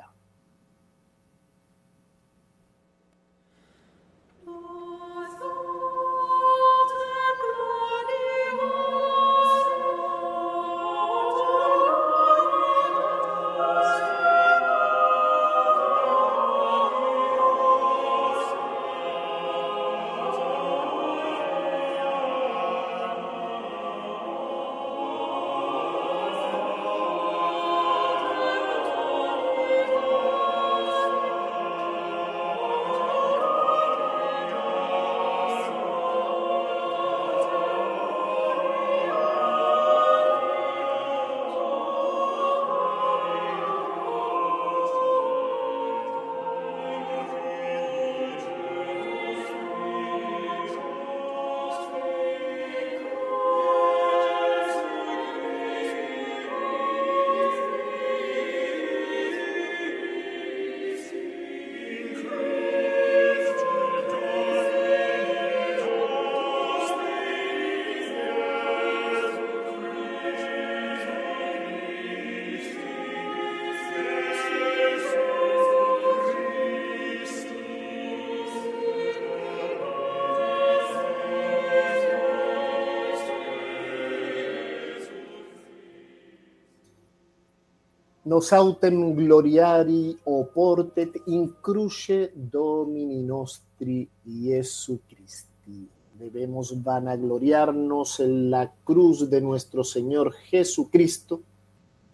Nos 88.33 88.51
autem 88.51 89.15
gloriari 89.15 90.17
oportet 90.25 91.21
in 91.27 91.53
cruce 91.61 92.33
Domini 92.35 93.23
nostri 93.23 94.09
Jesu 94.25 95.01
Christi. 95.07 95.87
Debemos 96.19 96.83
vanagloriarnos 96.83 98.21
en 98.21 98.51
la 98.51 98.73
cruz 98.85 99.29
de 99.29 99.43
nuestro 99.43 99.85
Señor 99.85 100.33
Jesucristo, 100.33 101.43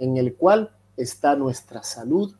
en 0.00 0.16
el 0.16 0.34
cual 0.34 0.74
está 0.96 1.36
nuestra 1.36 1.84
salud, 1.84 2.34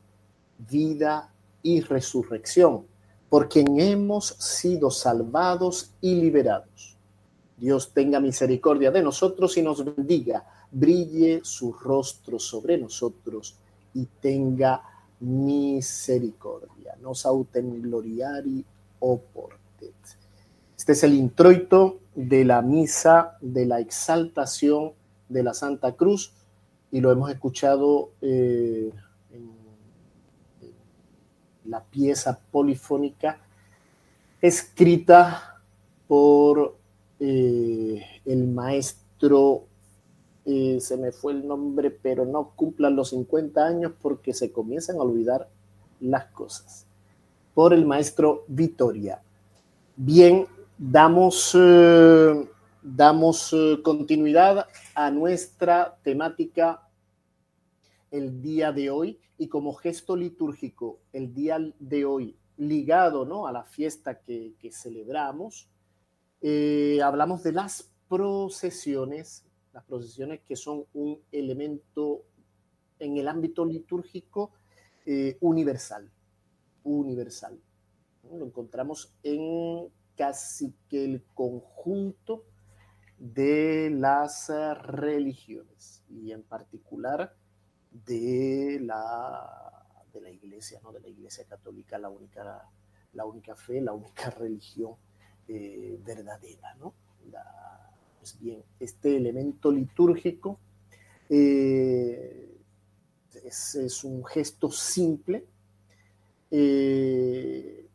vida 0.69 1.33
y 1.63 1.81
resurrección, 1.81 2.85
por 3.29 3.49
quien 3.49 3.79
hemos 3.79 4.27
sido 4.41 4.91
salvados 4.91 5.93
y 6.01 6.17
liberados. 6.17 6.97
Dios 7.57 7.93
tenga 7.95 8.19
misericordia 8.19 8.91
de 8.91 9.05
nosotros 9.05 9.57
y 9.57 9.63
nos 9.63 9.85
bendiga, 9.85 10.45
brille 10.73 11.43
su 11.45 11.73
rostro 11.73 12.41
sobre 12.41 12.77
nosotros 12.77 13.55
y 13.95 14.07
tenga 14.21 14.83
misericordia. 15.21 16.97
Nos 17.01 17.27
autem 17.27 17.83
gloriari 17.83 18.65
oportet. 19.01 19.95
Este 20.77 20.93
es 20.93 21.03
el 21.03 21.15
introito 21.15 22.01
de 22.15 22.45
la 22.45 22.63
misa 22.63 23.37
de 23.41 23.67
la 23.67 23.81
exaltación 23.81 24.93
de 25.29 25.43
la 25.43 25.55
Santa 25.55 25.93
Cruz 25.93 26.33
y 26.91 27.01
lo 27.01 27.13
hemos 27.13 27.31
escuchado 27.31 28.13
eh, 28.23 28.91
en, 29.33 29.59
la 31.65 31.85
pieza 31.85 32.41
polifónica 32.51 33.41
escrita 34.41 35.61
por 36.07 36.79
eh, 37.21 38.03
el 38.25 38.49
maestro 38.49 39.65
se 40.81 40.97
me 40.97 41.13
fue 41.13 41.33
el 41.33 41.47
nombre, 41.47 41.91
pero 41.91 42.25
no 42.25 42.53
cumplan 42.57 42.97
los 42.97 43.11
50 43.11 43.67
años 43.67 43.93
porque 44.01 44.33
se 44.33 44.51
comienzan 44.51 44.97
a 44.97 45.03
olvidar 45.03 45.49
las 46.01 46.27
cosas. 46.27 46.87
Por 47.55 47.75
el 47.75 47.85
maestro 47.85 48.45
Vitoria. 48.49 49.21
Bien, 49.97 50.47
damos, 50.79 51.57
eh, 51.59 52.49
damos 52.83 53.53
eh, 53.53 53.81
continuidad 53.83 54.67
a 54.95 55.11
nuestra 55.11 55.99
temática 56.03 56.89
el 58.11 58.41
día 58.41 58.73
de 58.73 58.91
hoy 58.91 59.19
y 59.37 59.49
como 59.49 59.75
gesto 59.75 60.17
litúrgico 60.17 61.01
el 61.13 61.35
día 61.35 61.59
de 61.79 62.05
hoy 62.05 62.37
ligado 62.57 63.25
¿no? 63.25 63.47
a 63.47 63.53
la 63.53 63.65
fiesta 63.65 64.21
que, 64.21 64.55
celebramos, 64.73 65.69
eh, 66.41 67.01
hablamos 67.03 67.43
de 67.43 67.53
las 67.53 67.91
procesiones, 68.09 69.45
las 69.73 69.85
procesiones 69.85 70.41
que 70.41 70.57
son 70.57 70.85
un 70.95 71.21
elemento 71.33 72.25
en 72.99 73.17
el 73.17 73.29
ámbito 73.29 73.65
litúrgico 73.65 74.53
eh, 75.07 75.37
universal, 75.41 76.11
universal. 76.85 77.61
Lo 78.31 78.45
encontramos 78.45 79.15
en 79.23 79.89
casi 80.17 80.75
que 80.89 81.05
el 81.05 81.25
conjunto 81.35 82.45
de 83.19 83.91
las 83.91 84.51
religiones 84.83 86.03
y 86.09 86.33
en 86.33 86.43
particular 86.43 87.35
de 87.91 88.79
la, 88.83 90.05
de 90.13 90.21
la 90.21 90.31
iglesia, 90.31 90.81
¿no? 90.83 90.93
de 90.93 91.01
la 91.01 91.09
iglesia 91.09 91.45
católica, 91.45 91.99
la 91.99 92.09
única, 92.09 92.69
la 93.13 93.25
única 93.25 93.57
fe, 93.57 93.81
la 93.81 93.93
única 93.93 94.31
religión 94.39 94.97
eh, 95.47 95.99
verdadera. 96.05 96.75
¿no? 96.75 96.95
Pues 98.29 98.41
bien, 98.43 98.63
este 98.79 99.17
elemento 99.17 99.73
litúrgico 99.73 100.59
eh, 101.31 102.59
es, 103.43 104.05
un 104.05 104.23
gesto 104.27 104.71
simple 104.71 105.47
eh, 106.51 107.89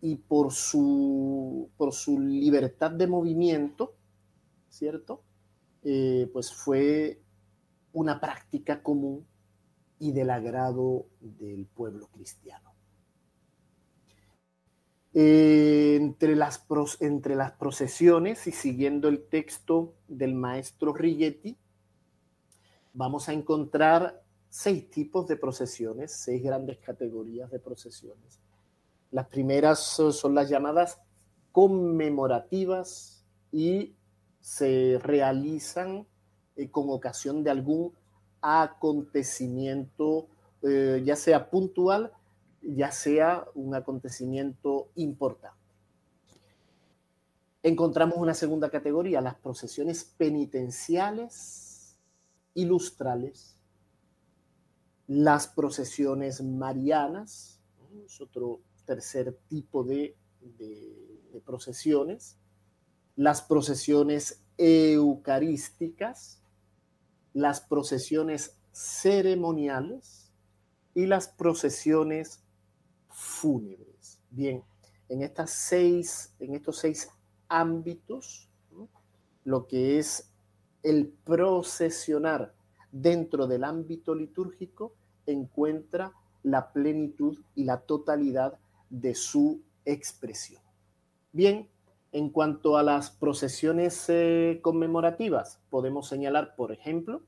y 0.00 0.16
por 0.16 0.52
su, 0.52 1.68
por 1.76 1.92
su 1.92 2.18
libertad 2.18 2.92
de 2.92 3.06
movimiento, 3.06 3.94
¿cierto? 4.70 5.22
pues 5.82 6.52
fue 6.52 7.20
una 7.92 8.20
práctica 8.20 8.82
común 8.82 9.26
y 9.98 10.12
del 10.12 10.30
agrado 10.30 11.06
del 11.20 11.66
pueblo 11.66 12.06
cristiano. 12.06 12.71
Eh, 15.14 15.96
entre, 16.00 16.34
las, 16.36 16.64
entre 17.00 17.36
las 17.36 17.52
procesiones 17.52 18.46
y 18.46 18.52
siguiendo 18.52 19.08
el 19.08 19.24
texto 19.24 19.94
del 20.08 20.34
maestro 20.34 20.94
Rigetti, 20.94 21.56
vamos 22.94 23.28
a 23.28 23.34
encontrar 23.34 24.22
seis 24.48 24.90
tipos 24.90 25.26
de 25.28 25.36
procesiones, 25.36 26.12
seis 26.12 26.42
grandes 26.42 26.78
categorías 26.78 27.50
de 27.50 27.58
procesiones. 27.58 28.40
Las 29.10 29.26
primeras 29.26 29.80
son 29.80 30.34
las 30.34 30.48
llamadas 30.48 30.98
conmemorativas 31.52 33.22
y 33.50 33.94
se 34.40 34.98
realizan 35.02 36.06
eh, 36.56 36.70
con 36.70 36.88
ocasión 36.88 37.44
de 37.44 37.50
algún 37.50 37.92
acontecimiento, 38.40 40.26
eh, 40.62 41.02
ya 41.04 41.16
sea 41.16 41.50
puntual, 41.50 42.12
ya 42.62 42.92
sea 42.92 43.46
un 43.54 43.74
acontecimiento 43.74 44.90
importante. 44.94 45.60
Encontramos 47.62 48.18
una 48.18 48.34
segunda 48.34 48.70
categoría, 48.70 49.20
las 49.20 49.36
procesiones 49.36 50.04
penitenciales 50.04 51.98
ilustrales, 52.54 53.56
las 55.06 55.48
procesiones 55.48 56.42
marianas, 56.42 57.60
es 58.04 58.20
otro 58.20 58.60
tercer 58.84 59.38
tipo 59.48 59.84
de 59.84 60.16
procesiones, 61.44 62.36
las 63.16 63.42
procesiones 63.42 64.42
eucarísticas, 64.56 66.42
las 67.32 67.60
procesiones 67.60 68.56
ceremoniales 68.72 70.32
y 70.94 71.06
las 71.06 71.28
procesiones 71.28 72.41
fúnebres. 73.12 74.20
Bien, 74.30 74.62
en, 75.08 75.22
estas 75.22 75.50
seis, 75.50 76.34
en 76.40 76.54
estos 76.54 76.78
seis 76.78 77.08
ámbitos, 77.48 78.48
lo 79.44 79.66
que 79.66 79.98
es 79.98 80.32
el 80.82 81.08
procesionar 81.24 82.54
dentro 82.90 83.46
del 83.46 83.64
ámbito 83.64 84.14
litúrgico 84.14 84.94
encuentra 85.26 86.12
la 86.42 86.72
plenitud 86.72 87.38
y 87.54 87.64
la 87.64 87.78
totalidad 87.80 88.58
de 88.90 89.14
su 89.14 89.62
expresión. 89.84 90.62
Bien, 91.32 91.68
en 92.12 92.28
cuanto 92.30 92.76
a 92.76 92.82
las 92.82 93.10
procesiones 93.10 94.04
eh, 94.08 94.60
conmemorativas, 94.62 95.60
podemos 95.70 96.08
señalar, 96.08 96.54
por 96.56 96.72
ejemplo, 96.72 97.22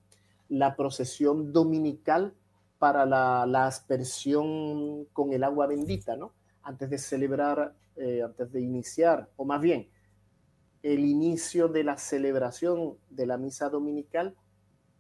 la 0.49 0.77
procesión 0.77 1.53
dominical 1.53 2.35
para 2.85 3.07
la, 3.07 3.66
aspersión 3.66 5.07
con 5.14 5.33
el 5.33 5.42
agua 5.42 5.66
bendita, 5.66 6.16
¿no? 6.16 6.35
Antes 6.62 6.90
de 6.90 6.99
celebrar, 6.99 7.75
eh, 7.97 8.20
antes 8.23 8.53
de 8.53 8.61
iniciar, 8.61 9.31
o 9.37 9.47
más 9.47 9.62
bien, 9.62 9.88
el 10.83 10.99
inicio 11.07 11.68
de 11.68 11.83
la 11.83 11.97
celebración 11.97 12.99
de 13.09 13.25
la 13.25 13.38
misa 13.38 13.70
dominical 13.70 14.37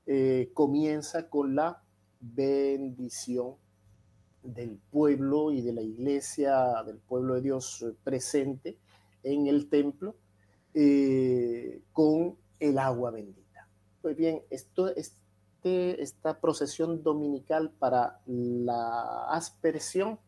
eh, 0.06 0.50
comienza 0.54 1.28
con 1.28 1.54
la 1.54 1.82
bendición 2.20 3.56
del 4.42 4.78
pueblo 4.90 5.52
y 5.52 5.60
de 5.60 5.74
la 5.74 5.82
iglesia, 5.82 6.82
del 6.86 6.96
pueblo 6.96 7.34
de 7.34 7.42
Dios 7.42 7.84
presente 8.02 8.78
en 9.22 9.46
el 9.46 9.68
templo 9.68 10.16
eh, 10.72 11.82
con 11.92 12.38
el 12.60 12.78
agua 12.78 13.10
bendita. 13.10 13.68
Pues 14.00 14.16
bien, 14.16 14.40
esto, 14.48 14.88
esta 15.64 16.40
procesión 16.40 17.02
dominical 17.02 17.70
para 17.78 18.20
la 18.26 19.26
aspersión 19.30 20.18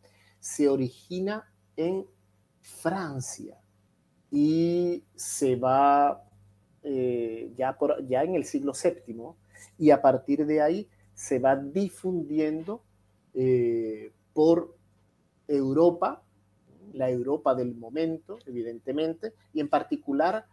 se 0.41 0.69
origina 0.69 1.53
en 1.77 2.07
Francia 2.61 3.59
y 4.31 5.05
se 5.15 5.57
va 5.57 6.25
eh, 6.83 7.53
ya 7.57 7.77
en 8.23 8.35
el 8.35 8.45
siglo 8.45 8.73
VII 8.73 9.35
y 9.79 9.91
a 9.91 10.01
partir 10.01 10.47
de 10.47 10.63
ahí 10.63 10.89
se 11.15 11.39
va 11.39 11.57
difundiendo 11.57 12.83
eh, 13.35 14.13
por 14.33 14.77
Europa 15.49 16.23
la 16.93 17.11
Europa 17.11 17.55
del 17.55 17.75
momento, 17.75 18.39
evidentemente, 18.47 19.35
y 19.53 19.61
en 19.61 19.69
particular 19.69 20.47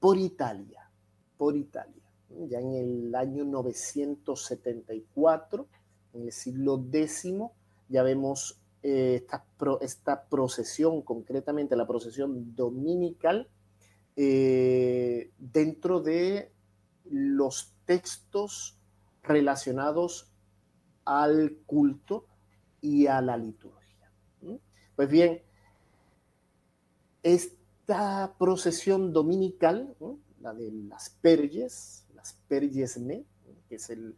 por 0.00 0.16
Italia, 0.16 0.88
por 1.36 1.56
Italia. 1.56 2.07
Ya 2.48 2.60
en 2.60 2.74
el 2.74 3.14
año 3.14 3.44
974, 3.44 5.66
en 6.14 6.22
el 6.22 6.32
siglo 6.32 6.84
X, 6.92 7.34
ya 7.88 8.02
vemos 8.02 8.60
eh, 8.82 9.22
esta, 9.22 9.44
esta, 9.80 10.24
procesión, 10.28 11.02
concretamente 11.02 11.76
la 11.76 11.86
procesión 11.86 12.54
dominical, 12.54 13.48
eh, 14.16 15.30
dentro 15.38 16.00
de 16.00 16.52
los 17.04 17.74
textos 17.86 18.78
relacionados 19.22 20.30
al 21.04 21.58
culto 21.66 22.26
y 22.80 23.06
a 23.06 23.20
la 23.20 23.36
liturgia. 23.36 23.78
Pues 24.94 25.08
bien, 25.08 25.42
esta 27.22 28.34
procesión 28.38 29.12
dominical, 29.12 29.96
la 30.40 30.54
de 30.54 30.70
las 30.72 31.10
Perges, 31.10 32.04
las 32.18 32.34
Pergesne, 32.48 33.24
que 33.68 33.76
es 33.76 33.90
el, 33.90 34.16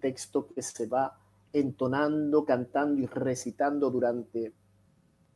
texto 0.00 0.46
que 0.48 0.62
se 0.62 0.86
va 0.86 1.18
entonando, 1.52 2.44
cantando 2.44 3.00
y 3.00 3.06
recitando 3.06 3.90
durante, 3.90 4.52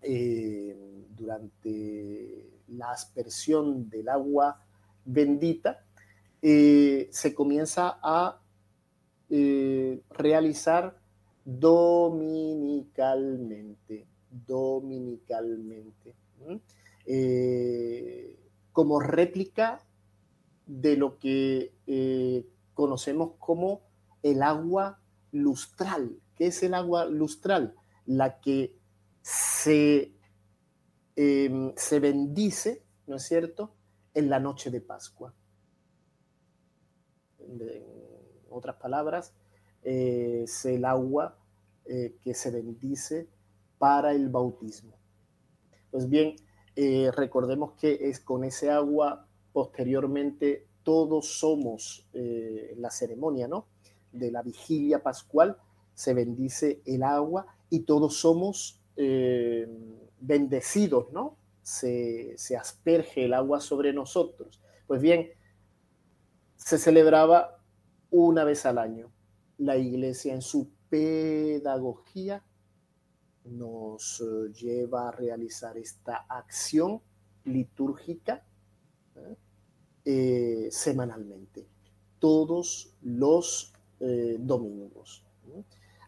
eh, 0.03 1.05
durante 1.15 2.51
la 2.69 2.91
aspersión 2.91 3.89
del 3.89 4.09
agua 4.09 4.61
bendita, 5.05 5.85
eh, 6.43 7.09
se 7.13 7.33
comienza 7.35 7.99
a 8.03 8.41
eh, 9.29 10.01
realizar 10.11 10.99
dominicalmente 11.45 14.07
dominicalmente, 14.47 16.15
como 18.73 19.01
réplica 19.01 19.81
de 20.67 20.97
lo 20.97 21.19
que 21.19 21.73
eh, 21.87 22.47
conocemos 22.75 23.33
como 23.39 23.83
el 24.23 24.43
agua 24.43 25.01
lustral. 25.33 26.21
¿Qué 26.35 26.49
es 26.49 26.63
el 26.63 26.75
agua 26.75 27.07
lustral? 27.07 27.75
La 28.05 28.41
que 28.41 28.77
se, 29.23 30.13
em, 31.15 31.73
se 31.77 32.01
bendice, 32.01 32.85
¿no 33.07 33.17
es 33.17 33.23
cierto?, 33.23 33.75
en 34.15 34.29
la 34.31 34.41
noche 34.41 34.71
de 34.71 34.81
Pascua. 34.81 35.35
En 37.39 37.61
otras 38.51 38.77
palabras, 38.77 39.35
eh, 39.83 40.43
es 40.45 40.65
el 40.65 40.85
agua 40.85 41.39
que 41.87 42.35
se 42.35 42.51
bendice 42.51 43.29
para 43.79 44.13
el 44.13 44.29
bautismo. 44.29 44.99
Pues 45.91 46.09
bien, 46.09 46.37
eh, 46.75 47.11
recordemos 47.11 47.73
que 47.73 48.11
es 48.11 48.21
con 48.21 48.45
ese 48.45 48.71
agua 48.71 49.26
posteriormente 49.57 50.67
todos 50.83 51.39
somos 51.39 52.07
eh, 52.13 52.75
la 52.77 52.91
ceremonia, 52.91 53.49
¿no? 53.49 53.69
De 54.13 54.31
la 54.31 54.43
vigilia 54.43 55.03
pascual 55.03 55.57
se 55.95 56.13
bendice 56.13 56.83
el 56.85 57.03
agua 57.03 57.47
y 57.71 57.81
todos 57.81 58.19
somos 58.19 58.83
eh, 58.99 59.67
bendecidos, 60.21 61.11
¿no? 61.11 61.39
se, 61.63 62.35
se 62.37 62.55
asperge 62.55 63.25
el 63.25 63.33
agua 63.33 63.63
sobre 63.63 63.95
nosotros. 63.95 64.61
Pues 64.87 65.01
bien, 65.01 65.31
se 66.57 66.77
celebraba 66.77 67.59
una 68.11 68.45
vez 68.45 68.67
al 68.67 68.77
año. 68.77 69.11
La 69.57 69.79
iglesia 69.79 70.35
en 70.35 70.43
su 70.43 70.69
pedagogía 70.91 72.45
nos 73.47 74.21
eh, 74.21 74.53
lleva 74.53 75.09
a 75.09 75.13
realizar 75.13 75.79
esta 75.79 76.27
acción 76.29 77.01
litúrgica. 77.45 78.45
Eh, 80.09 80.69
semanalmente, 80.71 81.67
todos 82.21 82.95
los 83.03 83.73
domingos. 84.39 85.25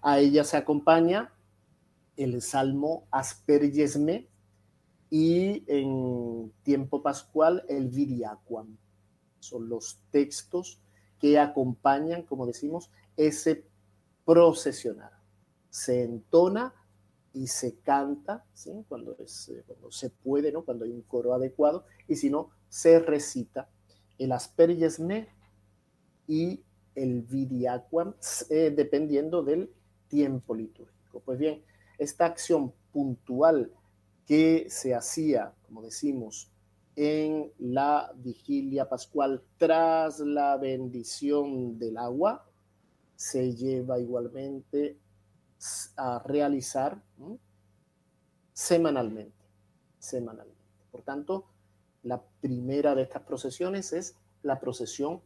A 0.02 0.20
ella 0.20 0.44
se 0.44 0.56
acompaña 0.56 1.32
el 2.16 2.42
Salmo 2.42 3.06
Aspergesme 3.10 4.28
y 5.10 5.64
en 5.66 6.52
tiempo 6.62 7.02
pascual 7.02 7.64
el 7.68 7.88
Viriaquam. 7.88 8.76
Son 9.38 9.68
los 9.68 10.00
textos 10.10 10.80
que 11.20 11.38
acompañan, 11.38 12.22
como 12.22 12.46
decimos, 12.46 12.90
ese 13.16 13.64
procesionar. 14.24 15.12
Se 15.70 16.02
entona 16.02 16.74
y 17.32 17.46
se 17.46 17.78
canta, 17.78 18.44
¿sí? 18.52 18.84
cuando, 18.88 19.12
eh, 19.12 19.62
cuando 19.66 19.90
se 19.90 20.10
puede, 20.10 20.52
¿no? 20.52 20.64
cuando 20.64 20.84
hay 20.84 20.92
un 20.92 21.02
coro 21.02 21.34
adecuado, 21.34 21.84
y 22.08 22.16
si 22.16 22.30
no, 22.30 22.50
se 22.68 22.98
recita 22.98 23.68
el 24.18 24.32
aspergesme 24.32 25.28
y 26.26 26.62
el 26.94 27.22
vidiaquam, 27.22 28.14
eh, 28.50 28.72
dependiendo 28.74 29.42
del 29.42 29.70
tiempo 30.08 30.54
litúrgico. 30.54 31.20
Pues 31.20 31.38
bien, 31.38 31.62
esta 31.98 32.26
acción 32.26 32.72
puntual 32.92 33.72
que 34.26 34.66
se 34.68 34.94
hacía, 34.94 35.54
como 35.66 35.82
decimos, 35.82 36.50
en 36.96 37.52
la 37.58 38.12
vigilia 38.16 38.88
pascual 38.88 39.42
tras 39.56 40.18
la 40.18 40.56
bendición 40.56 41.78
del 41.78 41.96
agua, 41.96 42.44
se 43.14 43.54
lleva 43.54 43.98
igualmente 43.98 44.98
a 45.96 46.20
realizar 46.24 47.02
semanalmente, 48.52 49.44
semanalmente. 49.98 50.58
Por 50.90 51.02
tanto, 51.02 51.46
la 52.02 52.22
primera 52.40 52.94
de 52.94 53.02
estas 53.02 53.22
procesiones 53.22 53.92
es 53.92 54.16
la 54.42 54.60
procesión 54.60 55.20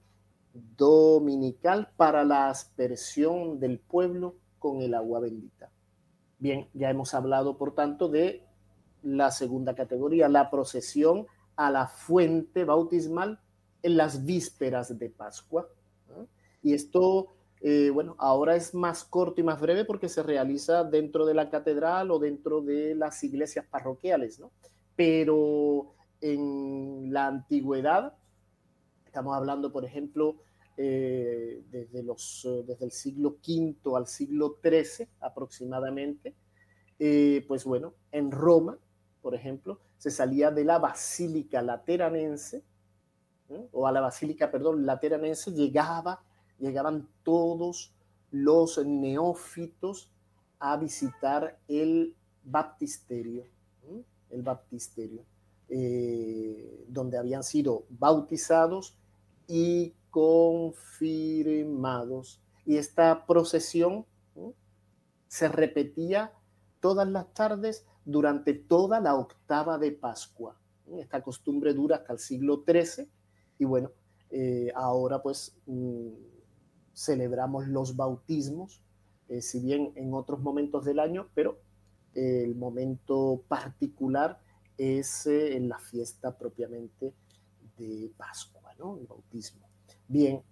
dominical 0.52 1.90
para 1.96 2.24
la 2.24 2.48
aspersión 2.48 3.58
del 3.58 3.78
pueblo 3.78 4.34
con 4.58 4.82
el 4.82 4.94
agua 4.94 5.20
bendita. 5.20 5.70
Bien, 6.38 6.68
ya 6.74 6.90
hemos 6.90 7.14
hablado, 7.14 7.56
por 7.56 7.74
tanto, 7.74 8.08
de 8.08 8.44
la 9.02 9.30
segunda 9.30 9.74
categoría, 9.74 10.28
la 10.28 10.50
procesión 10.50 11.26
a 11.56 11.70
la 11.70 11.86
fuente 11.86 12.64
bautismal 12.64 13.40
en 13.82 13.96
las 13.96 14.24
vísperas 14.24 14.98
de 14.98 15.10
Pascua. 15.10 15.68
Y 16.62 16.74
esto 16.74 17.28
eh, 17.64 17.90
bueno, 17.90 18.16
ahora 18.18 18.56
es 18.56 18.74
más 18.74 19.04
corto 19.04 19.40
y 19.40 19.44
más 19.44 19.60
breve 19.60 19.84
porque 19.84 20.08
se 20.08 20.24
realiza 20.24 20.82
dentro 20.82 21.24
de 21.24 21.34
la 21.34 21.48
catedral 21.48 22.10
o 22.10 22.18
dentro 22.18 22.60
de 22.60 22.96
las 22.96 23.22
iglesias 23.22 23.64
parroquiales, 23.70 24.40
¿no? 24.40 24.50
Pero 24.96 25.94
en 26.22 27.12
la 27.12 27.26
antigüedad, 27.26 28.14
estamos 29.04 29.36
hablando, 29.36 29.70
por 29.70 29.84
ejemplo, 29.84 30.36
eh, 30.78 31.62
desde, 31.70 32.02
los, 32.02 32.48
desde 32.66 32.86
el 32.86 32.92
siglo 32.92 33.36
V 33.46 33.76
al 33.94 34.06
siglo 34.06 34.58
XIII 34.62 35.06
aproximadamente, 35.20 36.34
eh, 36.98 37.44
pues 37.46 37.64
bueno, 37.64 37.92
en 38.10 38.30
Roma, 38.30 38.78
por 39.20 39.34
ejemplo, 39.34 39.80
se 39.98 40.10
salía 40.10 40.50
de 40.50 40.64
la 40.64 40.78
Basílica 40.78 41.60
Lateranense, 41.60 42.62
o 43.72 43.86
a 43.86 43.92
la 43.92 44.00
Basílica, 44.00 44.50
perdón, 44.50 44.86
Lateranense, 44.86 45.52
llegaba 45.52 46.22
llegaban 46.62 47.08
todos 47.22 47.92
los 48.30 48.78
neófitos 48.86 50.10
a 50.58 50.76
visitar 50.76 51.58
el 51.68 52.14
baptisterio, 52.44 53.44
el 54.30 54.42
baptisterio, 54.42 55.24
eh, 55.74 56.84
donde 56.86 57.16
habían 57.16 57.42
sido 57.42 57.86
bautizados 57.88 58.94
y 59.48 59.94
confirmados. 60.10 62.42
Y 62.66 62.76
esta 62.76 63.24
procesión 63.24 64.04
se 65.28 65.48
repetía 65.48 66.34
todas 66.78 67.08
las 67.08 67.32
tardes 67.32 67.86
durante 68.04 68.52
toda 68.52 69.00
la 69.00 69.14
octava 69.14 69.78
de 69.78 69.92
Pascua. 69.92 70.60
Esta 70.98 71.22
costumbre 71.22 71.72
dura 71.72 71.96
hasta 71.96 72.12
el 72.12 72.18
siglo 72.18 72.64
XIII 72.66 73.08
y 73.58 73.64
bueno, 73.64 73.92
eh, 74.28 74.70
ahora 74.74 75.22
pues 75.22 75.56
mm, 75.64 76.10
celebramos 76.92 77.66
los 77.66 77.96
bautismos, 77.96 78.82
eh, 79.30 79.40
si 79.40 79.60
bien 79.60 79.94
en 79.94 80.12
otros 80.12 80.40
momentos 80.40 80.84
del 80.84 80.98
año, 80.98 81.28
pero 81.32 81.60
el 82.12 82.54
momento 82.56 83.42
particular 83.48 84.38
es 84.78 85.26
eh, 85.26 85.56
en 85.56 85.68
la 85.68 85.78
fiesta 85.78 86.36
propiamente 86.36 87.14
de 87.76 88.12
Pascua, 88.16 88.74
¿no? 88.78 88.96
El 88.98 89.06
bautismo. 89.06 89.68
Bien, 90.08 90.42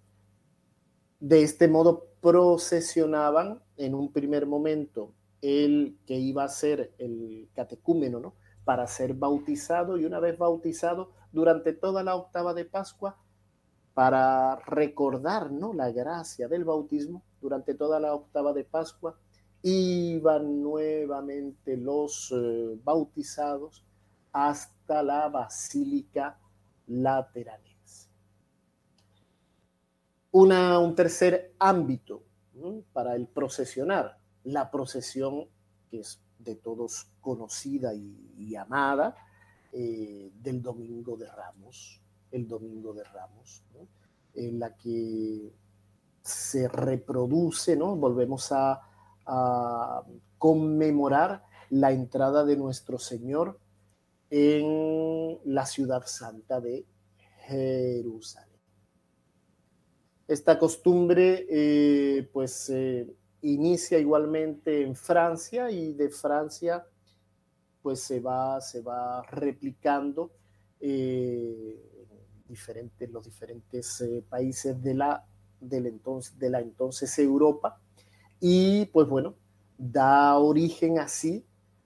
de 1.19 1.43
este 1.43 1.67
modo 1.67 2.07
procesionaban 2.21 3.61
en 3.77 3.95
un 3.95 4.11
primer 4.11 4.45
momento 4.45 5.13
el 5.41 5.97
que 6.05 6.17
iba 6.17 6.43
a 6.43 6.49
ser 6.49 6.93
el 6.97 7.49
catecúmeno, 7.53 8.19
¿no? 8.19 8.35
Para 8.63 8.87
ser 8.87 9.13
bautizado 9.13 9.97
y 9.97 10.05
una 10.05 10.19
vez 10.19 10.37
bautizado, 10.37 11.11
durante 11.31 11.73
toda 11.73 12.03
la 12.03 12.15
octava 12.15 12.53
de 12.53 12.65
Pascua, 12.65 13.17
para 13.93 14.55
recordar 14.67 15.51
¿no? 15.51 15.73
la 15.73 15.91
gracia 15.91 16.47
del 16.47 16.63
bautismo 16.63 17.23
durante 17.41 17.73
toda 17.73 17.99
la 17.99 18.13
octava 18.13 18.53
de 18.53 18.63
Pascua, 18.63 19.17
iban 19.63 20.61
nuevamente 20.61 21.77
los 21.77 22.33
eh, 22.35 22.79
bautizados 22.83 23.85
hasta 24.31 25.03
la 25.03 25.29
Basílica 25.29 26.39
Lateranense. 26.87 28.09
Una, 30.31 30.79
un 30.79 30.95
tercer 30.95 31.53
ámbito 31.59 32.23
para 32.93 33.15
el 33.15 33.27
procesionar, 33.27 34.17
la 34.43 34.69
procesión 34.71 35.47
que 35.89 35.99
es 35.99 36.21
de 36.39 36.55
todos 36.55 37.07
conocida 37.21 37.93
y, 37.93 38.55
amada 38.55 39.15
eh, 39.71 40.31
del 40.41 40.61
Domingo 40.61 41.15
de 41.15 41.27
Ramos, 41.27 42.01
el 42.31 42.47
Domingo 42.47 42.93
de 42.93 43.03
Ramos, 43.03 43.63
en 44.33 44.59
la 44.59 44.75
que 44.75 45.53
se 46.21 46.67
reproduce, 46.67 47.75
¿no? 47.75 47.95
Volvemos 47.95 48.51
a, 48.51 48.81
conmemorar 50.37 51.45
la 51.69 51.91
entrada 51.91 52.43
de 52.43 52.57
nuestro 52.57 52.97
Señor 52.97 53.60
en 54.31 55.37
la 55.45 55.65
ciudad 55.65 56.03
santa 56.07 56.59
de 56.59 56.85
Jerusalén. 57.45 58.57
Esta 60.27 60.57
costumbre, 60.57 61.45
eh, 61.49 62.29
pues, 62.31 62.69
eh, 62.69 63.13
inicia 63.41 63.99
igualmente 63.99 64.81
en 64.81 64.95
Francia 64.95 65.69
y 65.69 65.93
de 65.93 66.09
Francia, 66.09 66.87
pues, 67.81 67.99
se 67.99 68.19
va, 68.21 68.59
se 68.61 68.81
va 68.81 69.21
replicando 69.23 70.31
eh, 70.79 71.79
diferentes, 72.47 73.09
los 73.11 73.25
diferentes 73.25 74.01
eh, 74.01 74.23
países 74.27 74.81
de 74.81 74.93
la, 74.93 75.25
del 75.59 75.87
entonces, 75.87 76.39
de 76.39 76.49
la 76.49 76.59
entonces 76.59 77.17
Europa. 77.19 77.79
Y 78.39 78.85
pues 78.87 79.07
bueno, 79.07 79.35
da 79.77 80.37
origen 80.37 80.99
así 80.99 81.45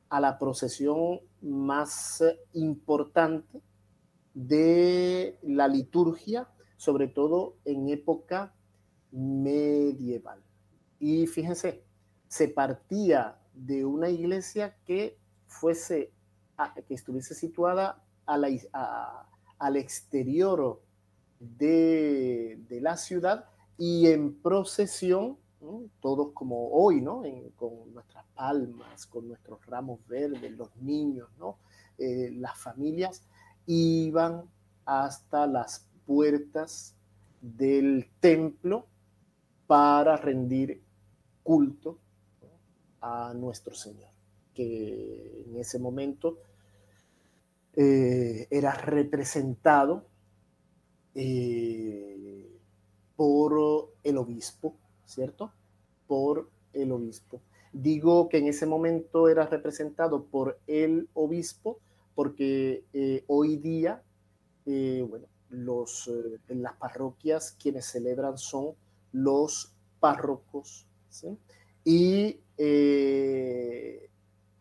a 0.10 0.22
la 0.22 0.40
procesión 0.40 1.20
más 1.46 2.24
importante 2.54 3.62
de 4.34 5.40
la 5.44 5.68
liturgia, 5.68 6.50
sobre 6.76 7.08
todo 7.08 7.58
en 7.66 7.90
época 7.90 8.54
medieval. 9.12 10.42
Y 11.00 11.28
fíjense, 11.28 11.84
se 12.28 12.50
partía 12.50 13.40
de 13.54 13.86
una 13.86 14.10
iglesia 14.10 14.76
que 14.86 15.18
fuese, 15.48 16.12
que 16.88 16.94
estuviese 16.94 17.34
situada 17.34 18.04
al 18.26 19.78
exterior 19.78 20.82
de, 21.40 22.60
la 22.82 22.98
ciudad 22.98 23.46
y 23.78 24.08
en 24.08 24.42
procesión, 24.42 25.38
todos 26.02 26.32
como 26.34 26.70
hoy, 26.70 27.02
¿no? 27.02 27.24
con 27.56 27.94
nuestras 27.94 28.26
palmas, 28.36 29.06
con 29.06 29.28
nuestros 29.28 29.66
ramos 29.66 30.00
verdes, 30.08 30.52
los 30.52 30.76
niños, 30.78 31.30
¿no? 31.38 31.58
Eh, 31.98 32.32
las 32.34 32.58
familias, 32.58 33.24
iban 33.66 34.44
hasta 34.86 35.48
las 35.48 35.88
puertas 36.06 36.96
del 37.42 38.10
templo 38.20 38.86
para 39.68 40.18
rendir 40.18 40.82
culto 41.44 41.98
a 43.02 43.34
nuestro 43.36 43.74
Señor, 43.74 44.10
que 44.54 45.46
en 45.48 45.58
ese 45.58 45.80
momento 45.80 46.40
eh, 47.74 48.48
era 48.50 48.74
representado 48.74 50.06
por 53.16 53.94
el 54.04 54.18
obispo, 54.18 54.76
¿cierto? 55.06 55.52
Por 56.08 56.50
el 56.74 56.92
obispo. 56.92 57.42
Digo 57.72 58.30
que 58.30 58.38
en 58.38 58.48
ese 58.48 58.66
momento 58.66 59.28
era 59.30 59.46
representado 59.46 60.24
por 60.26 60.60
el 60.68 61.10
obispo 61.14 61.80
porque 62.16 62.84
hoy 63.28 63.58
día, 63.58 64.02
bueno, 64.66 65.28
los, 65.50 66.10
en 66.48 66.64
las 66.64 66.74
parroquias 66.74 67.58
quienes 67.62 67.86
celebran 67.86 68.38
son 68.38 68.76
los 69.12 69.74
párrocos, 70.00 70.88
y 71.84 72.40
eh, 72.58 74.10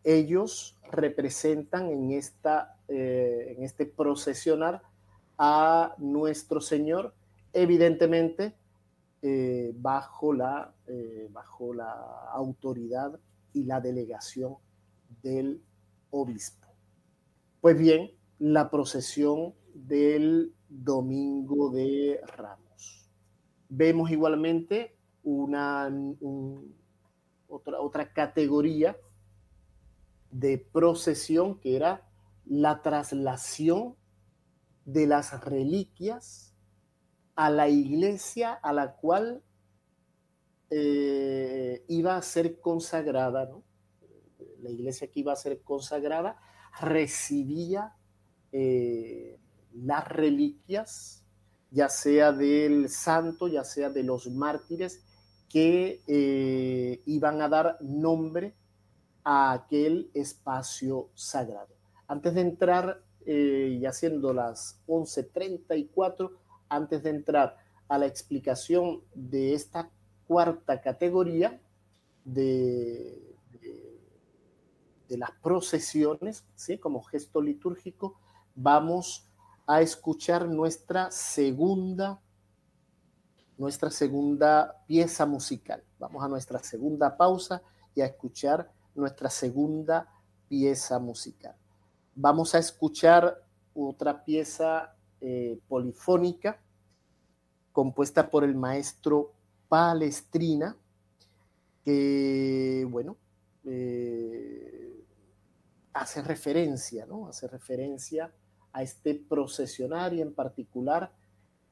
ellos 0.03 0.77
representan 0.91 1.89
en, 1.89 2.11
esta, 2.11 2.77
eh, 2.87 3.55
en 3.57 3.63
este 3.63 3.85
procesionar 3.85 4.81
a 5.37 5.95
nuestro 5.97 6.61
Señor, 6.61 7.13
evidentemente 7.51 8.53
eh, 9.27 9.73
bajo, 9.75 10.33
la, 10.33 10.71
bajo 11.31 11.73
la 11.73 11.93
autoridad 12.31 13.19
y 13.53 13.63
la 13.63 13.81
delegación 13.81 14.57
del 15.23 15.63
obispo. 16.11 16.67
Pues 17.59 17.75
bien, 17.75 18.11
la 18.37 18.69
procesión 18.69 19.55
del 19.73 20.53
domingo 20.69 21.71
de 21.71 22.19
Ramos. 22.37 23.09
Vemos 23.67 24.11
igualmente 24.11 24.95
una, 25.23 25.91
otra, 27.47 27.81
otra 27.81 28.13
categoría 28.13 28.95
de 30.29 30.59
procesión 30.59 31.59
que 31.59 31.75
era 31.75 32.07
la 32.45 32.83
traslación 32.83 33.95
de 34.85 35.07
las 35.07 35.43
reliquias 35.43 36.54
a 37.35 37.49
la 37.49 37.67
iglesia 37.67 38.53
a 38.53 38.71
la 38.71 38.93
cual 38.93 39.43
eh, 40.69 41.83
iba 41.87 42.17
a 42.17 42.21
ser 42.21 42.59
consagrada, 42.59 43.49
La 44.61 44.69
iglesia 44.69 45.09
que 45.09 45.19
iba 45.19 45.33
a 45.33 45.35
ser 45.35 45.61
consagrada 45.61 46.39
recibía 46.79 47.93
eh, 48.51 49.37
las 49.73 50.07
reliquias, 50.07 51.23
ya 51.71 51.89
sea 51.89 52.31
del 52.31 52.89
santo, 52.89 53.47
ya 53.47 53.63
sea 53.63 53.89
de 53.89 54.03
los 54.03 54.29
mártires, 54.31 55.03
que 55.49 56.01
eh, 56.07 57.01
iban 57.05 57.41
a 57.41 57.49
dar 57.49 57.77
nombre 57.81 58.55
a 59.23 59.53
aquel 59.53 60.09
espacio 60.13 61.09
sagrado. 61.13 61.75
Antes 62.07 62.33
de 62.33 62.41
entrar, 62.41 63.01
ya 63.25 63.91
siendo 63.91 64.33
las 64.33 64.83
11.34, 64.85 66.31
antes 66.69 67.03
de 67.03 67.11
entrar 67.11 67.57
a 67.87 67.97
la 67.97 68.05
explicación 68.05 69.01
de 69.13 69.53
esta 69.53 69.89
cuarta 70.27 70.81
categoría 70.81 71.61
de, 72.23 73.35
de, 75.07 75.17
las 75.17 75.31
procesiones, 75.43 76.43
¿sí? 76.55 76.77
como 76.77 77.03
gesto 77.03 77.41
litúrgico, 77.41 78.19
vamos 78.55 79.29
a 79.67 79.81
escuchar 79.81 80.47
nuestra 80.47 81.11
segunda 81.11 82.21
nuestra 83.57 83.89
segunda 83.89 84.83
pieza 84.85 85.25
musical. 85.25 85.83
Vamos 85.97 86.23
a 86.23 86.27
nuestra 86.27 86.59
segunda 86.59 87.15
pausa 87.15 87.61
y 87.93 88.01
a 88.01 88.05
escuchar 88.05 88.69
nuestra 88.93 89.29
segunda 89.29 90.09
pieza 90.49 90.99
musical. 90.99 91.55
Vamos 92.15 92.55
a 92.55 92.59
escuchar 92.59 93.41
otra 93.73 94.23
pieza 94.23 94.94
eh, 95.27 95.59
polifónica 95.67 96.61
compuesta 97.71 98.29
por 98.29 98.43
el 98.43 98.53
maestro 98.53 99.33
Palestrina, 99.67 100.77
que, 101.83 102.87
bueno, 102.87 103.17
eh, 103.65 105.03
hace 105.93 106.21
referencia, 106.21 107.07
¿no? 107.07 107.27
Hace 107.27 107.47
referencia 107.47 108.31
a 108.71 108.83
este 108.83 109.15
procesionar 109.15 110.13
y 110.13 110.21
en 110.21 110.31
particular 110.31 111.11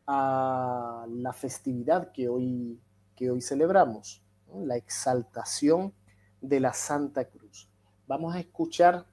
a 0.08 1.06
la 1.08 1.32
festividad 1.32 2.12
que 2.12 2.28
hoy, 2.30 2.80
que 3.16 3.30
hoy 3.30 3.42
celebramos, 3.42 4.24
la 4.52 4.78
exaltación 4.78 5.94
de 6.42 6.60
la 6.60 6.74
Santa 6.74 7.26
Cruz. 7.26 7.70
Vamos 8.08 8.34
a 8.34 8.39
escuchar 8.39 9.06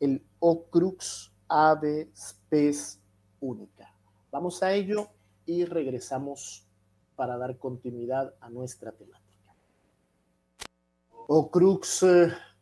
el 0.00 0.20
O 0.40 0.64
Crux 0.64 1.32
Ave 1.46 2.10
Spes 2.16 2.98
Única. 3.44 3.94
Vamos 4.30 4.62
a 4.62 4.72
ello 4.72 5.08
y 5.44 5.66
regresamos 5.66 6.66
para 7.14 7.36
dar 7.36 7.58
continuidad 7.58 8.34
a 8.40 8.48
nuestra 8.48 8.90
temática. 8.90 9.54
O 11.28 11.50
Crux 11.50 12.04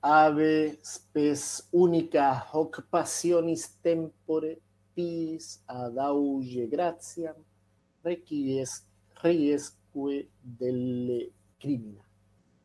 Ave 0.00 0.80
Spes 0.84 1.68
Única, 1.70 2.48
hoc 2.52 2.82
passionis 2.90 3.78
tempore, 3.80 4.60
pis 4.92 5.62
adauge 5.68 6.66
gratiam, 6.66 7.36
requies, 8.02 8.84
requiesque 9.22 10.28
del 10.42 11.32
crimina. 11.60 12.04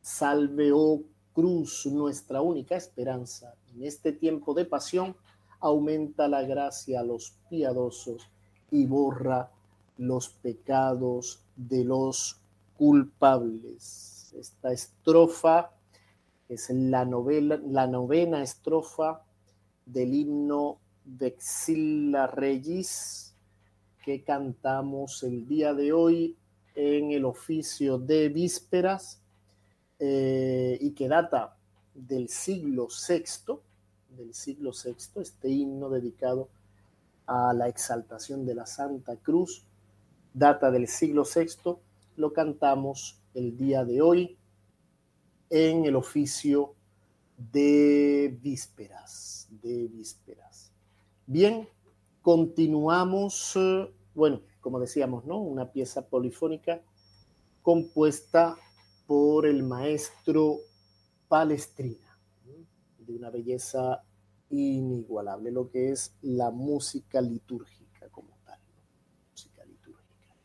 Salve, 0.00 0.72
oh 0.72 1.04
cruz, 1.32 1.86
nuestra 1.86 2.40
única 2.40 2.74
esperanza. 2.74 3.54
En 3.72 3.84
este 3.84 4.10
tiempo 4.10 4.54
de 4.54 4.64
pasión, 4.64 5.14
aumenta 5.60 6.28
la 6.28 6.42
gracia 6.42 7.00
a 7.00 7.04
los 7.04 7.34
piadosos 7.48 8.28
y 8.70 8.86
borra 8.86 9.50
los 9.96 10.28
pecados 10.28 11.42
de 11.56 11.84
los 11.84 12.40
culpables. 12.76 14.32
Esta 14.38 14.72
estrofa 14.72 15.70
es 16.48 16.70
la, 16.70 17.04
novela, 17.04 17.60
la 17.66 17.86
novena 17.86 18.42
estrofa 18.42 19.22
del 19.84 20.14
himno 20.14 20.78
Vexilla 21.04 22.26
Regis 22.26 23.34
que 24.04 24.22
cantamos 24.22 25.22
el 25.22 25.46
día 25.46 25.74
de 25.74 25.92
hoy 25.92 26.36
en 26.74 27.12
el 27.12 27.24
oficio 27.24 27.98
de 27.98 28.28
vísperas 28.28 29.20
eh, 29.98 30.78
y 30.80 30.92
que 30.92 31.08
data 31.08 31.56
del 31.92 32.28
siglo 32.28 32.86
VI, 32.86 33.58
del 34.08 34.34
siglo 34.34 34.72
VI, 34.72 35.20
este 35.20 35.48
himno 35.48 35.88
dedicado 35.90 36.48
a 37.26 37.52
la 37.52 37.68
exaltación 37.68 38.46
de 38.46 38.54
la 38.54 38.66
Santa 38.66 39.16
Cruz, 39.16 39.64
data 40.32 40.70
del 40.70 40.88
siglo 40.88 41.24
VI, 41.24 41.76
lo 42.16 42.32
cantamos 42.32 43.20
el 43.34 43.56
día 43.56 43.84
de 43.84 44.00
hoy 44.00 44.38
en 45.50 45.84
el 45.84 45.96
oficio 45.96 46.74
de 47.36 48.36
vísperas, 48.42 49.48
de 49.50 49.88
vísperas. 49.88 50.72
Bien, 51.26 51.68
continuamos 52.22 53.56
bueno, 54.18 54.40
como 54.60 54.80
decíamos, 54.80 55.24
¿no? 55.26 55.38
Una 55.38 55.70
pieza 55.70 56.08
polifónica 56.08 56.82
compuesta 57.62 58.56
por 59.06 59.46
el 59.46 59.62
maestro 59.62 60.56
Palestrina, 61.28 62.07
de 63.08 63.16
una 63.16 63.30
belleza 63.30 64.04
inigualable, 64.50 65.50
lo 65.50 65.68
que 65.68 65.90
es 65.90 66.14
la 66.22 66.50
música 66.50 67.20
litúrgica 67.20 68.08
como 68.10 68.38
tal, 68.44 68.60
música 69.32 69.64
litúrgica. 69.64 70.36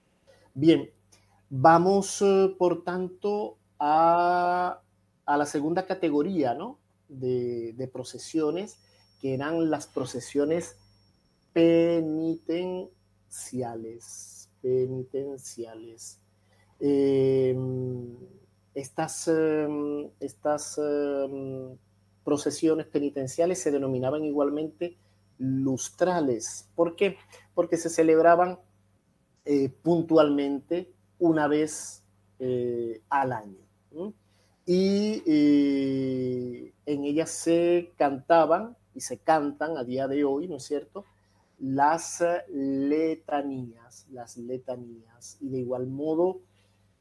Bien, 0.53 0.89
vamos 1.49 2.21
eh, 2.21 2.53
por 2.57 2.83
tanto 2.83 3.57
a, 3.79 4.81
la 5.27 5.45
segunda 5.45 5.85
categoría, 5.85 6.55
¿no? 6.55 6.79
De, 7.07 7.71
de 7.73 7.87
procesiones, 7.87 8.79
que 9.21 9.35
eran 9.35 9.69
las 9.69 9.87
procesiones 9.87 10.75
penitenciales 11.53 14.33
penitenciales. 14.63 16.19
Em, 16.79 18.17
estas 18.73 19.27
em, 19.27 20.09
estas 20.19 20.79
em, 20.79 21.77
procesiones 22.23 22.87
penitenciales 22.87 23.59
se 23.59 23.71
denominaban 23.71 24.23
igualmente 24.23 24.97
lustrales. 25.37 26.69
¿Por 26.75 26.95
qué? 26.95 27.17
Porque 27.53 27.77
se 27.77 27.89
celebraban 27.89 28.59
eh, 29.45 29.69
puntualmente 29.69 30.91
una 31.19 31.47
vez 31.47 32.03
eh, 32.39 33.01
al 33.09 33.33
año. 33.33 33.57
Y 34.65 35.21
eh, 35.25 36.73
en 36.85 37.03
ellas 37.03 37.29
se 37.29 37.91
cantaban 37.97 38.77
y 38.95 39.01
se 39.01 39.17
cantan 39.17 39.77
a 39.77 39.83
día 39.83 40.07
de 40.07 40.23
hoy, 40.23 40.47
¿no 40.47 40.57
es 40.57 40.63
cierto? 40.63 41.05
las 41.59 42.21
letanías, 42.49 44.05
las 44.11 44.35
letanías. 44.35 45.37
Y 45.39 45.49
de 45.49 45.59
igual 45.59 45.87
modo, 45.87 46.41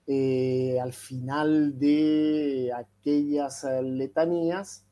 al 0.06 0.92
final 0.92 1.78
de 1.80 2.70
aquellas 2.72 3.64
letanías, 3.82 4.86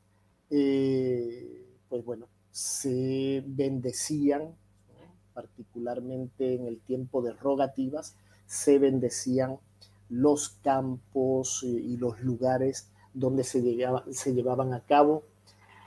eh, 0.51 1.65
pues 1.89 2.05
bueno, 2.05 2.27
se 2.51 3.43
bendecían, 3.47 4.55
particularmente 5.33 6.53
en 6.53 6.67
el 6.67 6.79
tiempo 6.81 7.21
de 7.21 7.33
rogativas, 7.33 8.15
se 8.45 8.77
bendecían 8.77 9.57
los 10.09 10.49
campos 10.61 11.63
y 11.63 11.97
los 11.97 12.21
lugares 12.21 12.91
donde 13.13 13.43
se, 13.43 13.61
se 14.11 14.33
llevaban 14.33 14.73
a 14.73 14.81
cabo 14.81 15.23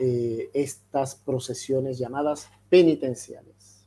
eh, 0.01 0.51
estas 0.55 1.15
procesiones 1.15 1.99
llamadas 1.99 2.51
penitenciales. 2.69 3.87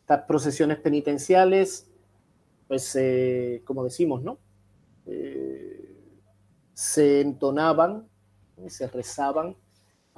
Estas 0.00 0.24
procesiones 0.24 0.78
penitenciales, 0.78 1.88
pues 2.66 2.94
eh, 2.96 3.62
como 3.64 3.84
decimos, 3.84 4.22
¿no? 4.22 4.38
Eh, 5.06 5.96
se 6.74 7.22
entonaban, 7.22 8.06
se 8.66 8.88
rezaban 8.88 9.56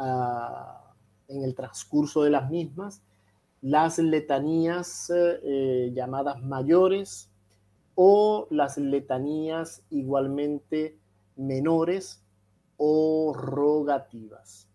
en 0.00 1.44
el 1.44 1.54
transcurso 1.54 2.22
de 2.22 2.30
las 2.30 2.50
mismas 2.50 3.02
las 3.62 3.98
letanías 3.98 5.12
llamadas 5.92 6.42
mayores 6.42 7.30
o 7.94 8.46
las 8.50 8.78
letanías 8.78 9.82
igualmente 9.90 10.98
menores 11.36 12.22
o 12.76 13.34
rogativas. 13.34 14.70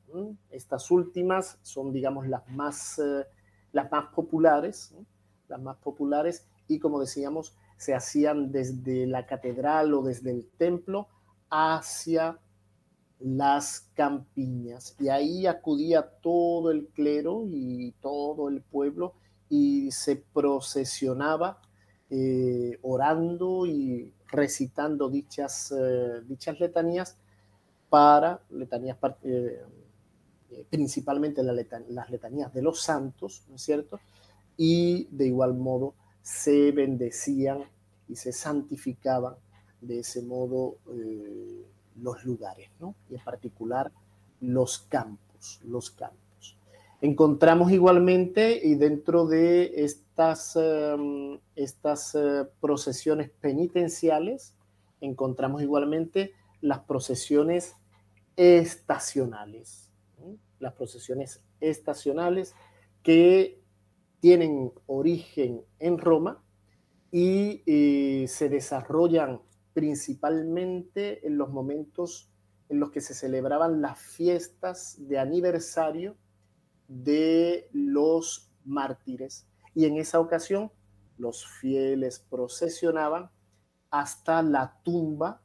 Estas 0.50 0.92
últimas 0.92 1.58
son, 1.62 1.92
digamos, 1.92 2.28
las 2.28 2.48
más, 2.50 3.00
eh, 3.00 3.26
las 3.74 3.92
más 3.92 4.14
populares, 4.14 4.94
las 5.48 5.60
más 5.60 5.78
populares 5.78 6.48
y 6.68 6.80
como 6.80 7.00
decíamos, 7.00 7.56
se 7.78 7.94
hacían 7.94 8.52
desde 8.52 9.08
la 9.08 9.26
catedral 9.26 9.94
o 9.94 10.02
desde 10.02 10.32
el 10.32 10.48
templo 10.58 11.08
hacia 11.50 12.40
las 13.20 13.90
campiñas 13.94 14.96
y 15.00 15.10
ahí 15.10 15.48
acudía 15.48 16.04
todo 16.22 16.72
el 16.72 16.88
clero 16.88 17.46
y 17.48 17.92
todo 18.02 18.50
el 18.50 18.62
pueblo 18.62 19.14
y 19.50 19.92
se 19.92 20.18
procesionaba 20.18 21.62
eh, 22.10 22.78
orando 22.82 23.66
y 23.66 24.14
recitando 24.28 25.10
dichas, 25.10 25.74
eh, 25.78 26.22
dichas 26.28 26.60
letanías 26.60 27.18
para 27.90 28.42
letanías 28.50 28.98
eh, 29.24 29.64
principalmente 30.70 31.42
las 31.44 32.10
letanías 32.10 32.54
de 32.54 32.62
los 32.62 32.82
santos, 32.82 33.44
¿no 33.50 33.56
es 33.56 33.62
cierto? 33.62 34.00
Y 34.58 35.08
de 35.12 35.28
igual 35.28 35.54
modo 35.54 35.94
se 36.22 36.72
bendecían 36.72 37.64
y 38.08 38.16
se 38.16 38.32
santificaban 38.32 39.36
de 39.82 40.00
ese 40.00 40.22
modo 40.22 40.78
los 41.96 42.24
lugares, 42.26 42.70
¿no? 42.80 42.96
Y 43.10 43.16
en 43.16 43.24
particular 43.24 43.92
los 44.42 44.80
campos, 44.80 45.60
los 45.64 45.92
campos. 45.92 46.58
Encontramos 47.02 47.72
igualmente 47.72 48.60
y 48.64 48.76
dentro 48.76 49.26
de 49.26 49.84
estas, 49.84 50.56
em, 50.56 51.40
estas 51.56 52.16
eh, 52.16 52.46
procesiones 52.60 53.30
penitenciales, 53.30 54.56
encontramos 55.02 55.62
igualmente 55.62 56.34
las 56.62 56.80
procesiones 56.80 57.76
estacionales 58.36 59.86
las 60.60 60.74
procesiones 60.74 61.44
estacionales 61.60 62.56
que 63.04 63.62
tienen 64.20 64.72
origen 64.88 65.64
en 65.80 65.98
Roma 65.98 66.44
y 67.12 67.62
eh, 67.66 68.28
se 68.28 68.50
desarrollan 68.50 69.42
principalmente 69.76 71.28
en 71.28 71.38
los 71.38 71.50
momentos 71.50 72.32
en 72.70 72.80
los 72.80 72.92
que 72.92 73.02
se 73.02 73.14
celebraban 73.14 73.82
las 73.82 74.00
fiestas 74.00 74.96
de 74.98 75.20
aniversario 75.20 76.16
de 76.88 77.70
los 77.74 78.50
mártires. 78.64 79.46
Y 79.76 79.86
en 79.86 79.98
esa 79.98 80.22
ocasión 80.22 80.72
los 81.18 81.46
fieles 81.46 82.20
procesionaban 82.30 83.30
hasta 83.92 84.42
la 84.42 84.80
tumba, 84.82 85.42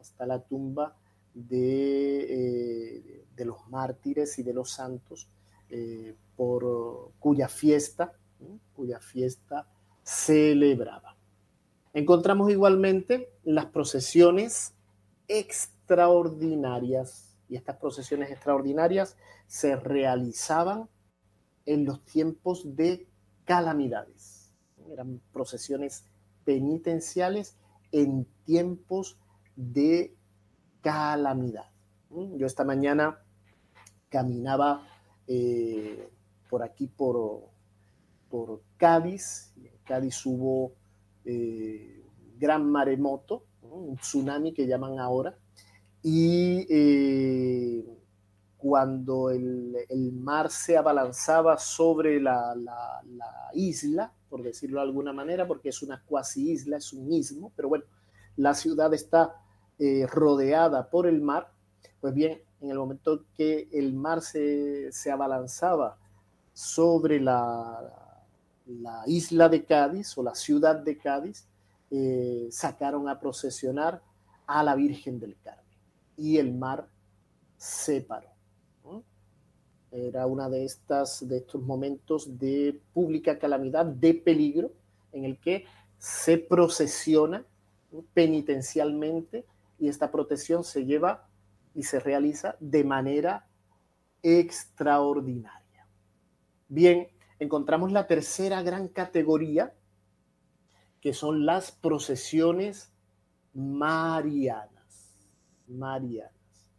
hasta 0.00 0.26
la 0.26 0.42
tumba 0.42 0.96
de, 1.34 2.26
eh, 2.30 3.24
de 3.36 3.44
los 3.44 3.68
mártires 3.68 4.38
y 4.38 4.42
de 4.42 4.54
los 4.54 4.70
santos, 4.70 5.28
eh, 5.68 6.16
por 6.36 7.12
cuya 7.18 7.48
fiesta, 7.48 8.14
cuya 8.74 8.98
fiesta 8.98 9.68
celebraba. 10.02 11.16
Encontramos 11.94 12.50
igualmente 12.50 13.32
las 13.44 13.66
procesiones 13.66 14.74
extraordinarias, 15.28 17.36
y 17.48 17.54
estas 17.54 17.76
procesiones 17.76 18.32
extraordinarias 18.32 19.16
se 19.46 19.76
realizaban 19.76 20.88
en 21.66 21.84
los 21.84 22.04
tiempos 22.04 22.74
de 22.74 23.06
calamidades. 23.44 24.52
Eran 24.90 25.20
procesiones 25.32 26.04
penitenciales 26.44 27.56
en 27.92 28.26
tiempos 28.44 29.16
de 29.54 30.16
calamidad. 30.80 31.70
Yo 32.10 32.44
esta 32.44 32.64
mañana 32.64 33.20
caminaba 34.08 34.84
eh, 35.28 36.10
por 36.50 36.64
aquí, 36.64 36.88
por, 36.88 37.50
por 38.28 38.62
Cádiz. 38.76 39.52
En 39.56 39.78
Cádiz 39.84 40.26
hubo 40.26 40.72
eh, 41.24 42.04
gran 42.38 42.70
maremoto, 42.70 43.44
un 43.62 43.96
tsunami 43.96 44.52
que 44.52 44.66
llaman 44.66 44.98
ahora. 44.98 45.36
Y 46.02 46.66
eh, 46.68 47.84
cuando 48.56 49.30
el, 49.30 50.12
mar 50.12 50.50
se 50.50 50.76
abalanzaba 50.76 51.58
sobre 51.58 52.20
la, 52.20 52.54
isla, 53.54 54.12
por 54.28 54.42
decirlo 54.42 54.80
de 54.80 54.86
alguna 54.86 55.12
manera, 55.12 55.46
porque 55.46 55.70
es 55.70 55.82
una 55.82 56.02
cuasi 56.04 56.50
isla, 56.50 56.76
es 56.76 56.92
un 56.92 57.12
istmo, 57.12 57.52
pero 57.56 57.68
bueno, 57.68 57.84
la 58.36 58.54
ciudad 58.54 58.92
está 58.94 59.34
rodeada 60.08 60.88
por 60.88 61.06
el 61.06 61.20
mar, 61.20 61.50
pues 62.00 62.14
bien, 62.14 62.40
en 62.64 62.70
el 62.70 62.78
momento 62.78 63.26
que 63.34 63.68
el 63.72 63.92
mar 63.92 64.22
se, 64.22 64.90
abalanzaba 65.12 65.98
sobre 66.52 67.20
la, 67.20 68.03
la, 68.66 69.02
isla 69.06 69.48
de 69.48 69.64
Cádiz 69.64 70.16
o 70.16 70.22
la 70.22 70.34
ciudad 70.34 70.76
de 70.76 70.96
Cádiz, 70.96 71.46
eh, 71.90 72.48
sacaron 72.50 73.08
a 73.08 73.20
procesionar 73.20 74.02
a 74.46 74.62
la 74.62 74.74
Virgen 74.74 75.18
del 75.18 75.36
Carmen 75.42 75.64
y 76.16 76.38
el 76.38 76.54
mar 76.54 76.88
se 77.56 78.00
paró. 78.00 78.28
Era 79.90 80.26
una 80.26 80.48
de 80.48 80.64
estas 80.64 81.26
de 81.28 81.36
estos 81.36 81.62
momentos 81.62 82.36
de 82.36 82.82
pública 82.92 83.38
calamidad, 83.38 83.86
de 83.86 84.12
peligro, 84.12 84.72
en 85.12 85.24
el 85.24 85.38
que 85.38 85.66
se 85.98 86.36
procesiona 86.36 87.44
penitencialmente 88.12 89.46
y 89.78 89.88
esta 89.88 90.10
protección 90.10 90.64
se 90.64 90.84
lleva 90.84 91.28
y 91.74 91.84
se 91.84 92.00
realiza 92.00 92.56
de 92.58 92.82
manera 92.82 93.46
extraordinaria. 94.22 95.86
Bien, 96.68 97.08
encontramos 97.44 97.92
la 97.92 98.06
tercera 98.06 98.62
gran 98.62 98.88
categoría, 98.88 99.74
que 101.00 101.12
son 101.12 101.46
las 101.46 101.72
procesiones 101.72 102.92
marianas. 103.52 104.70
Marianas. 105.68 106.32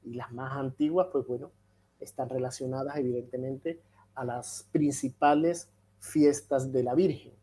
Y 0.04 0.14
las 0.14 0.32
más 0.32 0.58
antiguas, 0.58 1.08
pues 1.12 1.26
bueno, 1.26 1.52
están 2.00 2.30
relacionadas 2.30 2.98
evidentemente 2.98 3.82
a 4.14 4.26
las 4.26 4.68
principales 4.72 5.70
fiestas 6.00 6.72
de 6.72 6.84
la 6.84 6.96
Virgen. 6.96 7.34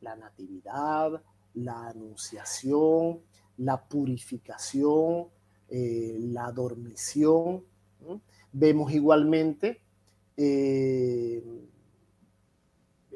La 0.00 0.16
Natividad, 0.16 1.22
la 1.54 1.88
Anunciación, 1.88 3.20
la 3.58 3.82
Purificación, 3.84 5.28
eh, 5.68 6.16
la 6.20 6.50
dormición. 6.52 7.64
Vemos 8.52 8.92
igualmente 8.92 9.82
eh, 10.36 11.42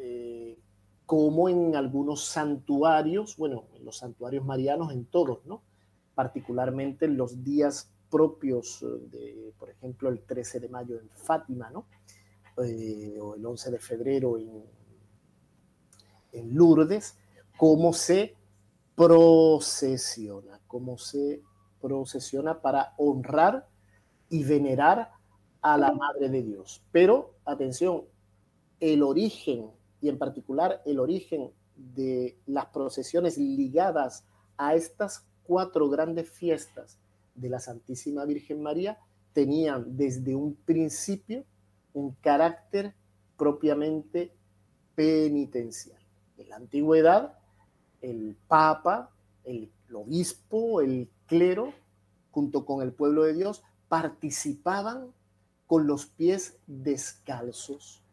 eh, 0.07 0.59
como 1.07 1.48
en 1.48 1.76
algunos 1.76 2.26
santuarios, 2.26 3.36
bueno, 3.36 3.64
en 3.74 3.84
los 3.84 3.98
santuarios 3.98 4.44
marianos, 4.44 4.92
en 4.92 5.07
todos, 5.07 5.44
¿no? 5.46 5.62
Particularmente 6.14 7.07
en 7.07 7.16
los 7.16 7.42
días 7.42 7.90
propios 8.11 8.84
de, 9.11 9.52
por 9.59 9.70
ejemplo, 9.70 10.09
el 10.09 10.20
13 10.20 10.61
de 10.61 10.68
mayo 10.68 11.00
en 11.00 11.09
Fátima, 11.11 11.70
¿no? 11.70 11.86
o 12.57 12.62
el 13.34 13.44
11 13.44 13.72
de 13.72 13.78
febrero 13.80 14.38
en, 14.38 14.64
en 16.32 16.55
Lourdes, 16.55 17.18
cómo 17.57 17.92
se 17.92 18.36
procesiona, 18.94 20.61
cómo 20.68 20.96
se 20.98 21.42
procesiona 21.80 22.61
para 22.61 22.94
honrar 22.96 23.66
y 24.28 24.44
venerar 24.44 25.11
a 25.62 25.76
la 25.78 25.92
Madre 25.92 26.28
de 26.28 26.42
Dios. 26.42 26.82
Pero, 26.92 27.34
atención, 27.44 28.05
el 28.80 29.02
origen, 29.02 29.70
y 30.05 30.11
en 30.11 30.18
particular 30.18 30.82
el 30.84 31.00
origen 31.00 31.50
de 31.76 32.36
las 32.44 32.66
procesiones 32.66 33.38
ligadas 33.38 34.22
a 34.59 34.74
estas 34.74 35.24
cuatro 35.44 35.88
grandes 35.88 36.28
fiestas 36.28 36.98
de 37.34 37.48
la 37.48 37.59
Santísima 37.59 38.26
Virgen 38.26 38.62
María, 38.62 38.98
tenían 39.32 39.96
desde 39.96 40.34
un 40.34 40.57
principio 40.57 41.46
un 41.94 42.12
carácter 42.20 42.92
propiamente 43.38 44.30
penitencial. 44.94 45.98
En 46.36 46.50
la 46.50 46.57
antigüedad, 46.57 47.38
el 48.02 48.36
papa, 48.46 49.11
el, 49.44 49.70
obispo, 49.90 50.82
el 50.82 51.09
clero, 51.26 51.72
junto 52.30 52.66
con 52.66 52.82
el 52.82 52.92
pueblo 52.92 53.22
de 53.22 53.32
Dios, 53.32 53.62
participaban 53.88 55.14
con 55.66 55.86
los 55.86 56.05
pies 56.05 56.59
descalzos, 56.66 58.03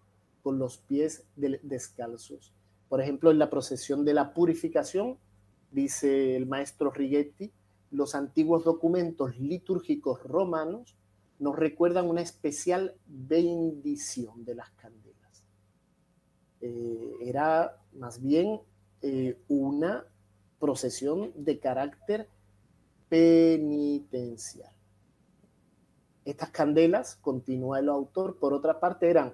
con 0.42 0.60
los 0.60 0.78
pies 0.78 1.26
descalzos. 1.36 2.54
Por 2.90 3.02
ejemplo, 3.02 3.32
en 3.32 3.40
la 3.40 3.50
procesión 3.50 4.04
de 4.04 4.14
la 4.14 4.34
purificación, 4.34 5.18
dice 5.72 6.36
el 6.36 6.46
maestro 6.46 6.92
Righetti, 6.92 7.52
los 7.92 8.16
antiguos 8.16 8.64
documentos 8.64 9.38
litúrgicos 9.40 10.24
romanos 10.24 10.96
nos 11.40 11.56
recuerdan 11.56 12.08
una 12.08 12.22
especial 12.22 12.96
bendición 13.08 14.46
de 14.46 14.56
las 14.56 14.70
candelas. 14.72 15.44
Eh, 16.62 17.16
era 17.22 17.78
más 17.94 18.22
bien 18.22 18.62
eh, 19.02 19.38
una 19.48 20.06
procesión 20.60 21.32
de 21.36 21.60
carácter 21.60 22.28
penitencial. 23.10 24.72
Estas 26.24 26.52
candelas, 26.52 27.16
continúa 27.16 27.80
el 27.80 27.90
autor, 27.90 28.38
por 28.38 28.54
otra 28.54 28.80
parte, 28.80 29.10
eran 29.10 29.34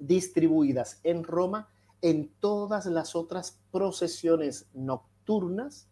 distribuidas 0.00 1.00
en 1.04 1.22
Roma 1.22 1.68
en 2.02 2.32
todas 2.40 2.86
las 2.86 3.14
otras 3.14 3.60
procesiones 3.70 4.68
nocturnas, 4.74 5.86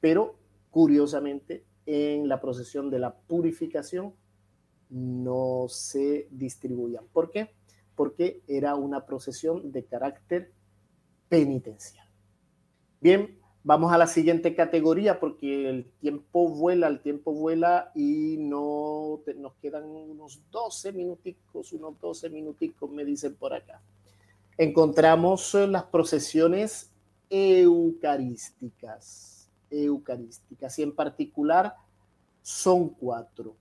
pero 0.00 0.36
curiosamente 0.70 1.64
en 1.86 2.28
la 2.28 2.40
procesión 2.40 2.90
de 2.90 2.98
la 2.98 3.14
purificación 3.14 4.14
no 4.90 5.66
se 5.68 6.26
distribuían. 6.30 7.06
¿Por 7.12 7.30
qué? 7.30 7.54
Porque 7.94 8.42
era 8.48 8.74
una 8.74 9.06
procesión 9.06 9.70
de 9.70 9.84
carácter 9.84 10.52
penitencial. 11.28 12.06
Bien, 13.00 13.38
vamos 13.64 13.92
a 13.92 13.98
la 13.98 14.06
siguiente 14.06 14.54
categoría 14.54 15.20
porque 15.20 15.68
el 15.68 15.84
tiempo 16.00 16.48
vuela, 16.48 16.88
el 16.88 17.00
tiempo 17.00 17.32
vuela 17.32 17.92
y 17.94 18.36
no 18.38 19.20
nos 19.36 19.54
quedan 19.54 19.84
unos 19.84 20.40
12 20.50 20.92
minuticos, 20.92 21.72
unos 21.72 21.98
12 22.00 22.30
minuticos 22.30 22.90
me 22.90 23.04
dicen 23.04 23.34
por 23.34 23.54
acá. 23.54 23.80
Encontramos 24.58 25.54
las 25.54 25.84
procesiones 25.84 26.90
eucarísticas 27.30 29.32
eucarísticas 29.72 30.78
y 30.78 30.82
en 30.82 30.94
particular 30.94 31.74
son 32.42 32.90
cuatro. 32.90 33.56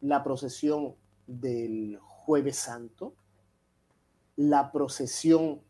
La 0.00 0.24
procesión 0.24 0.94
del 1.26 1.98
jueves 2.00 2.56
santo, 2.56 3.14
la 4.36 4.72
procesión 4.72 5.60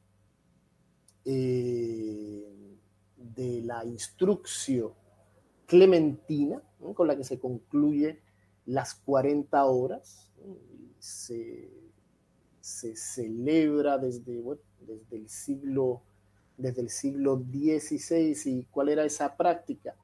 eh, 1.25 2.50
de 3.41 3.63
la 3.63 3.85
instrucción 3.87 4.93
clementina, 5.67 6.63
con 6.95 7.07
la 7.07 7.17
que 7.17 7.25
se 7.25 7.39
concluye 7.39 8.21
las 8.67 8.95
40 8.95 9.65
horas, 9.65 10.31
se, 10.99 11.71
celebra 12.61 13.97
desde, 13.97 14.43
desde 14.81 15.17
el 15.17 15.29
siglo 15.29 16.03
desde 16.59 16.83
el 16.83 16.91
siglo 16.91 17.37
XVI. 17.39 18.37
¿Y 18.45 18.65
cuál 18.65 18.91
era 18.91 19.05
esa 19.05 19.37
práctica? 19.37 19.97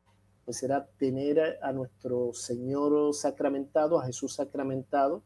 Pues 0.44 0.62
era 0.62 0.86
tener 0.98 1.58
a 1.62 1.72
nuestro 1.72 2.32
Señor 2.32 3.14
sacramentado, 3.14 4.00
a 4.00 4.06
Jesús 4.06 4.34
sacramentado, 4.34 5.22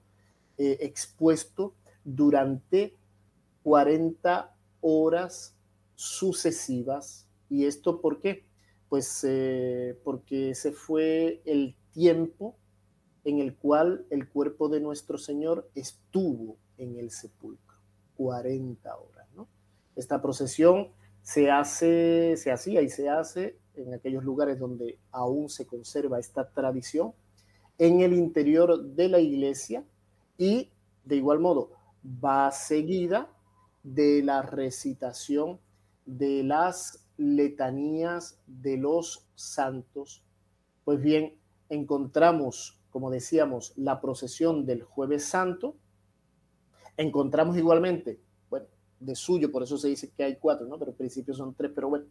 eh, 0.59 0.79
expuesto 0.81 1.75
durante 2.05 2.97
40 3.63 4.53
horas 4.81 5.55
sucesivas. 5.95 7.30
¿Y 7.51 7.66
esto 7.66 8.01
por 8.01 8.20
qué? 8.20 8.46
Pues 8.88 9.24
eh, 9.28 9.98
porque 10.05 10.51
ese 10.51 10.72
fue 10.72 11.42
el 11.44 11.76
tiempo 11.92 12.57
en 13.24 13.40
el 13.40 13.57
cual 13.57 14.07
el 14.11 14.28
cuerpo 14.28 14.68
de 14.68 14.80
nuestro 14.80 15.18
Señor 15.18 15.68
estuvo 15.74 16.57
en 16.78 16.96
el 16.98 17.11
sepulcro, 17.11 17.76
40 18.16 18.96
horas. 18.96 19.26
¿no? 19.34 19.48
Esta 19.96 20.22
procesión 20.22 20.88
se 21.22 21.51
hace, 21.51 22.36
se 22.36 22.51
hacía 22.51 22.80
y 22.80 22.88
se 22.88 23.09
hace 23.09 23.59
en 23.74 23.94
aquellos 23.94 24.24
lugares 24.24 24.59
donde 24.59 24.98
aún 25.11 25.48
se 25.48 25.66
conserva 25.66 26.18
esta 26.18 26.48
tradición, 26.48 27.12
en 27.78 28.01
el 28.01 28.12
interior 28.12 28.82
de 28.82 29.09
la 29.09 29.20
iglesia 29.20 29.84
y 30.36 30.70
de 31.05 31.16
igual 31.16 31.40
modo 31.40 31.70
va 32.05 32.51
seguida 32.51 33.30
de 33.82 34.22
la 34.22 34.42
recitación 34.42 35.59
de 36.05 36.42
las 36.42 37.07
letanías 37.21 38.41
de 38.47 38.77
los 38.77 39.29
santos. 39.35 40.25
Pues 40.85 41.01
bien, 41.01 41.37
encontramos, 41.68 42.81
como 42.91 43.11
decíamos, 43.11 43.73
la 43.77 44.01
procesión 44.01 44.66
del 44.66 44.83
jueves 44.83 45.25
santo, 45.25 45.77
encontramos 46.97 47.57
igualmente 47.57 48.21
de 49.01 49.14
suyo, 49.14 49.51
por 49.51 49.62
eso 49.62 49.79
se 49.79 49.89
dice 49.89 50.11
que 50.14 50.23
hay 50.23 50.37
cuatro, 50.37 50.66
¿no? 50.66 50.79
Pero 50.79 50.93
en 50.93 50.97
principio 50.97 51.35
son 51.35 51.55
tres, 51.55 51.73
pero 51.75 51.89
bueno, 51.89 52.05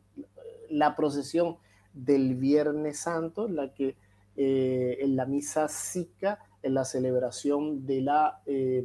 la 0.70 0.96
procesión 0.96 1.58
del 1.94 2.36
Viernes 2.36 3.00
Santo, 3.00 3.48
la 3.48 3.74
que 3.74 3.96
eh, 4.36 4.98
en 5.00 5.16
la 5.16 5.26
misa 5.26 5.68
sica, 5.68 6.40
en 6.64 6.74
la 6.74 6.86
celebración 6.86 7.86
eh, 7.88 8.84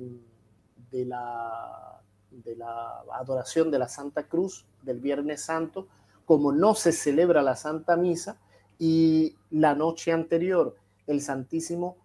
de 0.90 1.04
la, 1.06 2.02
de 2.30 2.56
la 2.56 3.00
adoración 3.14 3.70
de 3.70 3.78
la 3.78 3.88
Santa 3.88 4.28
Cruz 4.28 4.66
del 4.82 5.00
Viernes 5.00 5.40
Santo, 5.40 5.88
como 6.24 6.52
no 6.52 6.74
se 6.74 6.92
celebra 6.92 7.42
la 7.42 7.56
Santa 7.56 7.96
Misa 7.96 8.38
y 8.78 9.36
la 9.50 9.74
noche 9.74 10.12
anterior 10.12 10.76
el 11.06 11.20
Santísimo 11.20 11.96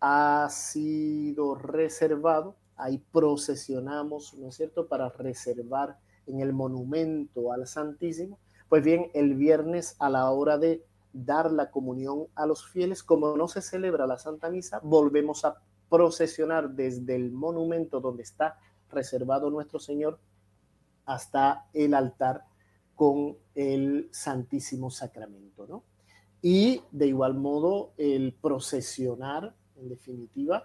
ha 0.00 0.48
sido 0.50 1.54
reservado 1.54 2.56
ahí 2.78 3.02
procesionamos, 3.12 4.34
¿no 4.34 4.48
es 4.48 4.56
cierto?, 4.56 4.86
para 4.86 5.10
reservar 5.10 5.98
en 6.26 6.40
el 6.40 6.52
monumento 6.52 7.52
al 7.52 7.66
Santísimo. 7.66 8.38
Pues 8.68 8.84
bien, 8.84 9.10
el 9.14 9.34
viernes 9.34 9.96
a 9.98 10.08
la 10.08 10.30
hora 10.30 10.58
de 10.58 10.84
dar 11.12 11.50
la 11.50 11.70
comunión 11.70 12.26
a 12.34 12.46
los 12.46 12.66
fieles, 12.66 13.02
como 13.02 13.36
no 13.36 13.48
se 13.48 13.60
celebra 13.60 14.06
la 14.06 14.18
Santa 14.18 14.48
Misa, 14.48 14.80
volvemos 14.82 15.44
a 15.44 15.60
procesionar 15.90 16.70
desde 16.70 17.16
el 17.16 17.32
monumento 17.32 18.00
donde 18.00 18.22
está 18.22 18.58
reservado 18.90 19.50
nuestro 19.50 19.80
Señor 19.80 20.18
hasta 21.04 21.66
el 21.72 21.94
altar 21.94 22.44
con 22.98 23.36
el 23.54 24.08
Santísimo 24.10 24.90
Sacramento, 24.90 25.68
¿no? 25.68 25.84
Y 26.42 26.82
de 26.90 27.06
igual 27.06 27.34
modo 27.34 27.92
el 27.96 28.32
procesionar, 28.32 29.54
en 29.76 29.88
definitiva, 29.88 30.64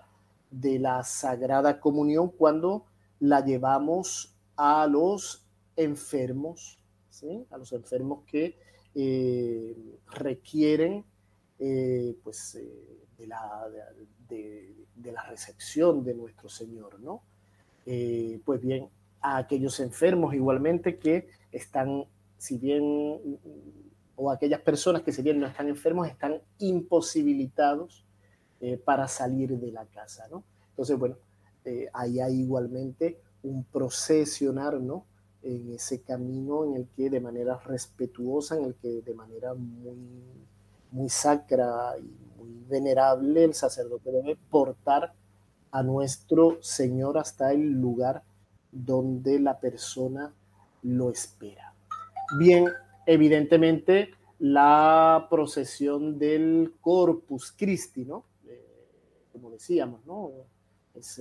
de 0.49 0.79
la 0.79 1.03
Sagrada 1.03 1.79
Comunión 1.79 2.29
cuando 2.29 2.86
la 3.19 3.45
llevamos 3.45 4.36
a 4.55 4.88
los 4.88 5.45
enfermos, 5.75 6.79
a 7.51 7.57
los 7.59 7.71
enfermos 7.71 8.23
que 8.25 8.57
eh, 8.95 9.99
requieren 10.07 11.05
eh, 11.59 12.17
pues, 12.23 12.55
eh, 12.55 13.05
de, 13.15 13.27
la, 13.27 13.69
de, 14.27 15.11
la, 15.11 15.23
recepción 15.29 16.03
de 16.03 16.15
nuestro 16.15 16.49
Señor, 16.49 16.99
¿no? 16.99 17.21
pues 18.43 18.59
bien, 18.59 18.89
a 19.21 19.38
aquellos 19.38 19.79
enfermos 19.81 20.34
igualmente 20.34 20.97
que 20.97 21.27
están, 21.51 22.05
si 22.43 22.57
bien, 22.57 23.39
o 24.17 24.29
aquellas 24.29 24.59
personas 24.59 25.01
que 25.01 25.13
si 25.13 25.21
bien 25.21 25.39
no 25.39 25.47
están 25.47 25.69
enfermos, 25.69 26.09
están 26.09 26.41
imposibilitados 26.59 28.03
eh, 28.59 28.77
para 28.77 29.07
salir 29.07 29.57
de 29.57 29.71
la 29.71 29.85
casa, 29.85 30.27
¿no? 30.29 30.43
Entonces, 30.71 30.99
bueno, 30.99 31.15
eh, 31.63 31.87
ahí 31.93 32.19
hay 32.19 32.41
igualmente 32.41 33.21
un 33.43 33.63
procesionar, 33.63 34.81
¿no? 34.81 35.05
En 35.41 35.71
ese 35.71 36.01
camino 36.01 36.65
en 36.65 36.75
el 36.75 36.87
que 36.89 37.09
de 37.09 37.21
manera 37.21 37.57
respetuosa, 37.59 38.57
en 38.57 38.65
el 38.65 38.75
que 38.75 39.01
de 39.01 39.13
manera 39.13 39.53
muy, 39.53 40.21
muy 40.91 41.07
sacra 41.07 41.97
y 41.97 42.37
muy 42.37 42.65
venerable 42.67 43.45
el 43.45 43.53
sacerdote 43.53 44.11
debe 44.11 44.37
portar 44.49 45.13
a 45.71 45.81
nuestro 45.81 46.61
Señor 46.61 47.17
hasta 47.17 47.53
el 47.53 47.71
lugar 47.71 48.21
donde 48.69 49.39
la 49.39 49.61
persona 49.61 50.33
lo 50.81 51.09
espera. 51.09 51.72
Bien, 52.38 52.65
evidentemente 53.05 54.11
la 54.39 55.28
procesión 55.30 56.17
del 56.17 56.74
Corpus 56.82 57.51
Christi, 57.51 58.05
¿no? 58.05 58.26
como 59.34 59.49
decíamos, 59.49 60.05
¿no? 60.05 60.32
Es, 60.95 61.19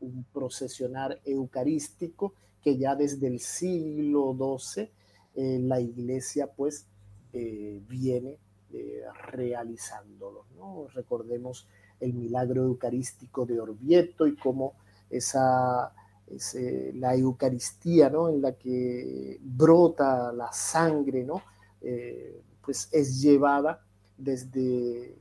un 0.00 0.24
procesionar 0.32 1.18
eucarístico 1.24 2.34
que 2.62 2.76
ya 2.76 2.94
desde 2.94 3.26
el 3.26 3.40
siglo 3.40 4.36
XII 4.58 4.90
eh, 5.34 5.58
la 5.62 5.80
iglesia 5.80 6.46
pues 6.46 6.86
eh, 7.32 7.80
viene 7.88 8.38
eh, 8.72 9.02
realizándolo, 9.30 10.44
¿no? 10.56 10.88
Recordemos 10.88 11.66
el 12.00 12.12
milagro 12.12 12.64
eucarístico 12.64 13.46
de 13.46 13.60
Orvieto 13.60 14.26
y 14.26 14.36
cómo 14.36 14.74
esa, 15.08 15.94
la 16.94 17.14
Eucaristía, 17.14 18.10
¿no? 18.10 18.28
En 18.28 18.40
la 18.42 18.52
que 18.52 19.38
brota 19.42 20.32
la 20.32 20.52
sangre, 20.52 21.24
¿no? 21.24 21.42
Eh, 21.80 22.40
pues 22.62 22.88
es 22.92 23.20
llevada 23.20 23.84
desde, 24.16 25.14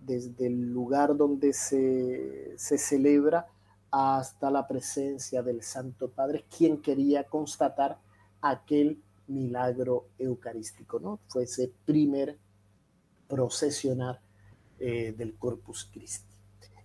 desde 0.00 0.46
el 0.46 0.72
lugar 0.72 1.16
donde 1.16 1.52
se, 1.52 2.54
se 2.56 2.78
celebra 2.78 3.46
hasta 3.90 4.50
la 4.50 4.66
presencia 4.66 5.42
del 5.42 5.62
Santo 5.62 6.08
Padre, 6.08 6.44
quien 6.56 6.80
quería 6.80 7.24
constatar 7.24 7.98
aquel 8.40 9.00
milagro 9.28 10.06
eucarístico, 10.18 10.98
¿no? 10.98 11.18
Fue 11.28 11.44
ese 11.44 11.72
primer 11.84 12.38
procesionar 13.28 14.20
eh, 14.78 15.14
del 15.16 15.34
Corpus 15.36 15.88
Christi. 15.92 16.34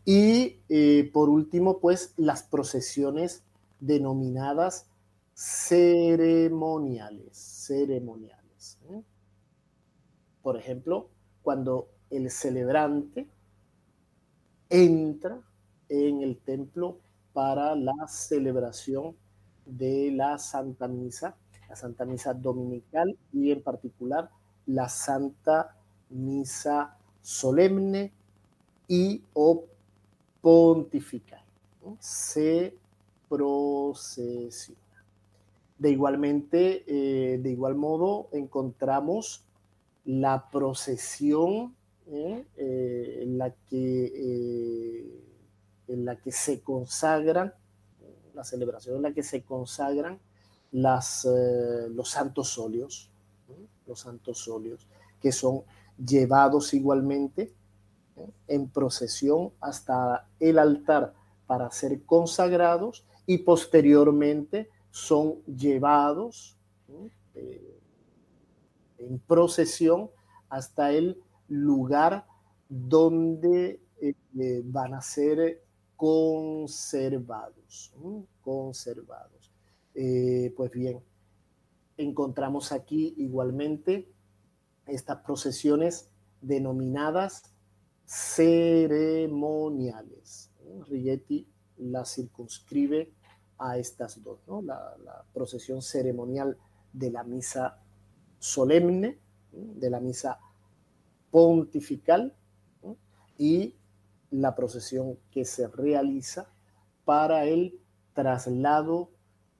Y 0.05 0.59
eh, 0.69 1.09
por 1.13 1.29
último, 1.29 1.79
pues 1.79 2.13
las 2.17 2.43
procesiones 2.43 3.43
denominadas 3.81 4.85
ceremoniales, 5.33 7.35
ceremoniales. 7.35 8.77
¿eh? 8.89 9.01
Por 10.41 10.55
ejemplo, 10.55 11.09
cuando 11.41 11.89
el 12.09 12.29
celebrante 12.29 13.27
entra 14.69 15.41
en 15.89 16.21
el 16.21 16.37
templo 16.37 16.99
para 17.33 17.75
la 17.75 18.07
celebración 18.07 19.15
de 19.65 20.11
la 20.11 20.37
Santa 20.37 20.87
Misa, 20.87 21.35
la 21.67 21.75
Santa 21.75 22.05
Misa 22.05 22.33
Dominical 22.33 23.17
y 23.33 23.51
en 23.51 23.61
particular 23.61 24.29
la 24.67 24.87
Santa 24.87 25.75
Misa 26.09 26.97
Solemne 27.21 28.11
y 28.87 29.23
o 29.33 29.65
pontifical. 30.41 31.43
Se 31.99 32.75
procesiona. 33.31 34.81
De 35.79 35.89
igualmente, 35.89 36.83
eh, 36.85 37.37
de 37.37 37.49
igual 37.49 37.75
modo, 37.75 38.27
encontramos 38.33 39.45
la 40.03 40.49
procesión 40.51 41.73
¿eh? 42.07 42.45
Eh, 42.57 43.19
en, 43.21 43.37
la 43.37 43.51
que, 43.69 45.07
en 45.87 46.05
la 46.05 46.17
que 46.17 46.33
se 46.33 46.59
consagran, 46.59 47.53
la 48.33 48.43
celebración 48.43 48.97
en 48.97 49.01
la 49.03 49.13
que 49.13 49.23
se 49.23 49.43
consagran 49.43 50.19
las, 50.71 51.25
los 51.89 52.09
santos 52.09 52.57
óleos, 52.57 53.09
los 53.87 54.01
santos 54.01 54.47
óleos, 54.49 54.87
que 55.21 55.31
son 55.31 55.63
llevados 55.97 56.73
igualmente 56.73 57.53
en 58.47 58.69
procesión 58.69 59.53
hasta 59.61 60.27
el 60.39 60.59
altar 60.59 61.13
para 61.47 61.71
ser 61.71 62.03
consagrados 62.03 63.05
y 63.31 63.37
posteriormente 63.37 64.69
son 64.89 65.41
llevados 65.45 66.57
en 68.97 69.19
procesión 69.25 70.09
hasta 70.49 70.91
el 70.91 71.17
lugar 71.47 72.25
donde 72.67 73.79
eh, 74.01 74.15
van 74.65 74.95
a 74.95 75.01
ser 75.01 75.63
conservados, 75.95 77.93
conservados. 78.41 79.49
Eh, 79.95 80.53
pues 80.57 80.69
bien, 80.71 80.99
encontramos 81.95 82.73
aquí 82.73 83.13
igualmente 83.17 84.11
estas 84.87 85.19
procesiones 85.19 86.11
denominadas 86.41 87.43
ceremoniales. 88.05 90.51
Rigetti 90.89 91.47
la 91.77 92.03
circunscribe 92.05 93.20
a 93.61 93.77
estas 93.77 94.21
dos, 94.23 94.39
la 94.63 95.23
procesión 95.33 95.81
ceremonial 95.81 96.57
de 96.93 97.11
la 97.11 97.23
misa 97.23 97.79
solemne, 98.39 99.19
de 99.51 99.89
la 99.89 99.99
misa 99.99 100.39
pontifical 101.29 102.33
y 103.37 103.75
la 104.31 104.55
procesión 104.55 105.17
que 105.31 105.45
se 105.45 105.67
realiza 105.67 106.49
para 107.05 107.45
el 107.45 107.79
traslado 108.13 109.09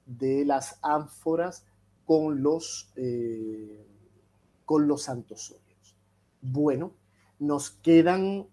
de 0.05 0.45
las 0.45 0.79
ánforas 0.81 1.65
con 2.05 2.41
los, 2.41 2.91
eh, 2.95 3.85
con 4.65 4.87
los 4.87 5.03
santos 5.03 5.51
óleos. 5.51 5.95
Bueno, 6.41 6.93
nos 7.39 7.71
quedan 7.71 8.47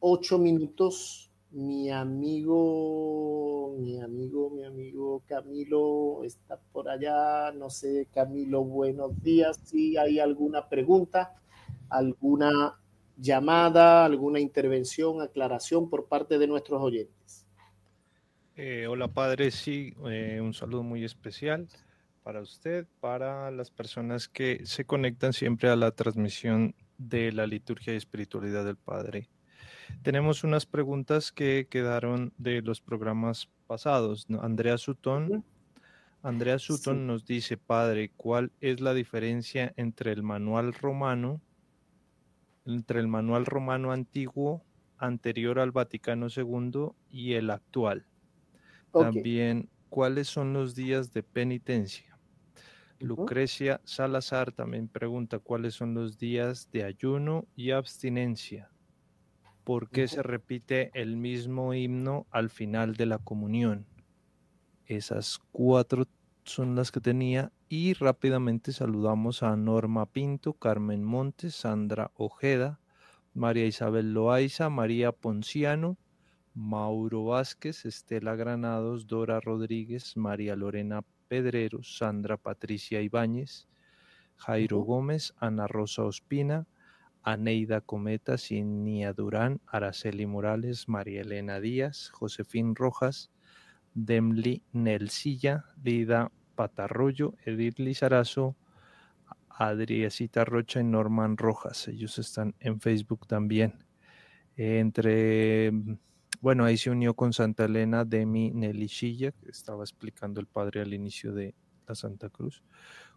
ocho 0.00 0.38
minutos 0.38 1.30
mi 1.56 1.90
amigo, 1.90 3.74
mi 3.78 3.98
amigo, 3.98 4.50
mi 4.50 4.62
amigo 4.64 5.22
Camilo 5.26 6.22
está 6.22 6.60
por 6.70 6.86
allá. 6.86 7.50
No 7.52 7.70
sé, 7.70 8.08
Camilo, 8.12 8.62
buenos 8.62 9.22
días. 9.22 9.58
Si 9.64 9.96
hay 9.96 10.18
alguna 10.18 10.68
pregunta, 10.68 11.34
alguna 11.88 12.78
llamada, 13.16 14.04
alguna 14.04 14.38
intervención, 14.38 15.22
aclaración 15.22 15.88
por 15.88 16.08
parte 16.08 16.38
de 16.38 16.46
nuestros 16.46 16.82
oyentes. 16.82 17.46
Eh, 18.54 18.86
hola, 18.86 19.08
padre. 19.08 19.50
Sí, 19.50 19.94
eh, 20.10 20.40
un 20.42 20.52
saludo 20.52 20.82
muy 20.82 21.04
especial 21.04 21.68
para 22.22 22.42
usted, 22.42 22.86
para 23.00 23.50
las 23.50 23.70
personas 23.70 24.28
que 24.28 24.60
se 24.66 24.84
conectan 24.84 25.32
siempre 25.32 25.70
a 25.70 25.76
la 25.76 25.90
transmisión 25.92 26.74
de 26.98 27.32
la 27.32 27.46
liturgia 27.46 27.94
y 27.94 27.96
espiritualidad 27.96 28.66
del 28.66 28.76
Padre. 28.76 29.30
Tenemos 30.02 30.44
unas 30.44 30.66
preguntas 30.66 31.32
que 31.32 31.66
quedaron 31.68 32.32
de 32.38 32.62
los 32.62 32.80
programas 32.80 33.48
pasados. 33.66 34.26
Andrea 34.40 34.78
Sutton. 34.78 35.44
Andrea 36.22 36.58
Sutton 36.58 37.06
nos 37.06 37.24
dice, 37.24 37.56
padre, 37.56 38.10
¿cuál 38.16 38.52
es 38.60 38.80
la 38.80 38.94
diferencia 38.94 39.72
entre 39.76 40.12
el 40.12 40.22
manual 40.22 40.72
romano, 40.72 41.40
entre 42.64 43.00
el 43.00 43.06
manual 43.08 43.46
romano 43.46 43.92
antiguo 43.92 44.64
anterior 44.98 45.58
al 45.60 45.72
Vaticano 45.72 46.26
II 46.34 46.90
y 47.08 47.34
el 47.34 47.50
actual? 47.50 48.06
También, 48.92 49.68
¿cuáles 49.88 50.28
son 50.28 50.52
los 50.52 50.74
días 50.74 51.12
de 51.12 51.22
penitencia? 51.22 52.18
Lucrecia 52.98 53.80
Salazar 53.84 54.52
también 54.52 54.88
pregunta 54.88 55.38
cuáles 55.38 55.74
son 55.74 55.94
los 55.94 56.18
días 56.18 56.70
de 56.72 56.82
ayuno 56.84 57.46
y 57.54 57.70
abstinencia. 57.70 58.70
¿Por 59.66 59.90
qué 59.90 60.06
se 60.06 60.22
repite 60.22 60.92
el 60.94 61.16
mismo 61.16 61.74
himno 61.74 62.28
al 62.30 62.50
final 62.50 62.94
de 62.94 63.04
la 63.04 63.18
comunión? 63.18 63.84
Esas 64.84 65.40
cuatro 65.50 66.06
son 66.44 66.76
las 66.76 66.92
que 66.92 67.00
tenía 67.00 67.50
y 67.68 67.94
rápidamente 67.94 68.70
saludamos 68.70 69.42
a 69.42 69.56
Norma 69.56 70.06
Pinto, 70.06 70.52
Carmen 70.52 71.02
Montes, 71.02 71.56
Sandra 71.56 72.12
Ojeda, 72.14 72.78
María 73.34 73.66
Isabel 73.66 74.14
Loaiza, 74.14 74.70
María 74.70 75.10
Ponciano, 75.10 75.98
Mauro 76.54 77.24
Vázquez, 77.24 77.86
Estela 77.86 78.36
Granados, 78.36 79.08
Dora 79.08 79.40
Rodríguez, 79.40 80.16
María 80.16 80.54
Lorena 80.54 81.02
Pedrero, 81.26 81.82
Sandra 81.82 82.36
Patricia 82.36 83.02
Ibáñez, 83.02 83.66
Jairo 84.36 84.78
Gómez, 84.82 85.34
Ana 85.38 85.66
Rosa 85.66 86.04
Ospina, 86.04 86.68
Aneida 87.26 87.80
Cometa, 87.80 88.38
Cinia 88.38 89.12
Durán, 89.12 89.60
Araceli 89.66 90.26
Morales, 90.26 90.88
María 90.88 91.22
Elena 91.22 91.60
Díaz, 91.60 92.10
Josefín 92.10 92.76
Rojas, 92.76 93.32
Demli 93.94 94.62
Nelsilla, 94.72 95.64
Lida 95.82 96.30
Patarroyo, 96.54 97.34
Edith 97.44 97.80
Lizarazo, 97.80 98.56
Adriacita 99.48 100.44
Rocha 100.44 100.78
y 100.78 100.84
Norman 100.84 101.36
Rojas. 101.36 101.88
Ellos 101.88 102.16
están 102.20 102.54
en 102.60 102.80
Facebook 102.80 103.26
también. 103.26 103.74
Entre, 104.54 105.72
bueno, 106.40 106.64
ahí 106.64 106.76
se 106.76 106.90
unió 106.90 107.14
con 107.14 107.32
Santa 107.32 107.64
Elena 107.64 108.04
Demi 108.04 108.52
Nelishilla, 108.52 109.32
que 109.32 109.50
estaba 109.50 109.82
explicando 109.82 110.38
el 110.38 110.46
padre 110.46 110.80
al 110.80 110.94
inicio 110.94 111.32
de 111.32 111.56
la 111.88 111.96
Santa 111.96 112.28
Cruz. 112.28 112.62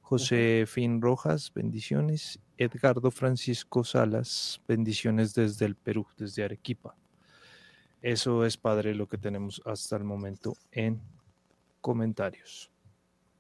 José 0.01 0.65
Fin 0.65 0.99
Rojas, 0.99 1.51
bendiciones. 1.53 2.39
Edgardo 2.59 3.09
Francisco 3.09 3.85
Salas, 3.85 4.61
bendiciones 4.67 5.33
desde 5.33 5.65
el 5.65 5.77
Perú, 5.77 6.05
desde 6.17 6.43
Arequipa. 6.43 6.93
Eso 8.01 8.43
es, 8.43 8.57
padre, 8.57 8.93
lo 8.93 9.07
que 9.07 9.17
tenemos 9.17 9.61
hasta 9.65 9.95
el 9.95 10.03
momento 10.03 10.53
en 10.69 10.99
comentarios. 11.79 12.69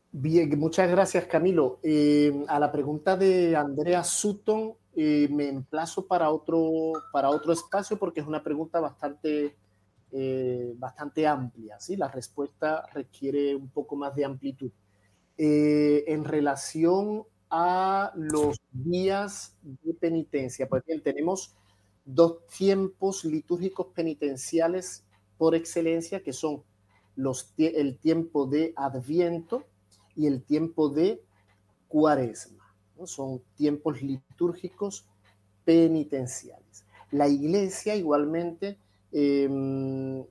Bien, 0.09 0.57
muchas 0.57 0.89
gracias, 0.89 1.25
Camilo. 1.25 1.81
Eh, 1.83 2.45
a 2.47 2.59
la 2.59 2.71
pregunta 2.71 3.17
de 3.17 3.57
Andrea 3.57 4.05
Sutton, 4.05 4.75
eh, 4.95 5.27
me 5.29 5.49
emplazo 5.49 6.07
para 6.07 6.29
otro, 6.29 6.93
para 7.11 7.29
otro 7.29 7.51
espacio 7.51 7.99
porque 7.99 8.21
es 8.21 8.25
una 8.25 8.41
pregunta 8.41 8.79
bastante, 8.79 9.57
eh, 10.13 10.73
bastante 10.77 11.27
amplia. 11.27 11.77
¿sí? 11.77 11.97
La 11.97 12.07
respuesta 12.07 12.85
requiere 12.93 13.53
un 13.53 13.69
poco 13.69 13.97
más 13.97 14.15
de 14.15 14.23
amplitud. 14.23 14.71
En 15.41 16.23
relación 16.23 17.25
a 17.49 18.11
los 18.15 18.57
días 18.71 19.55
de 19.61 19.93
penitencia. 19.93 20.67
Pues 20.67 20.83
bien, 20.85 21.01
tenemos 21.01 21.55
dos 22.05 22.45
tiempos 22.47 23.25
litúrgicos 23.25 23.87
penitenciales 23.93 25.03
por 25.37 25.55
excelencia, 25.55 26.21
que 26.21 26.33
son 26.33 26.63
los, 27.15 27.53
el 27.57 27.97
tiempo 27.97 28.45
de 28.45 28.73
Adviento 28.75 29.65
y 30.15 30.27
el 30.27 30.43
tiempo 30.43 30.89
de 30.89 31.21
Cuaresma. 31.87 32.75
Son 33.05 33.41
tiempos 33.55 34.01
litúrgicos 34.01 35.05
penitenciales. 35.63 36.85
La 37.11 37.27
iglesia 37.27 37.95
igualmente 37.95 38.77
em, 39.11 40.23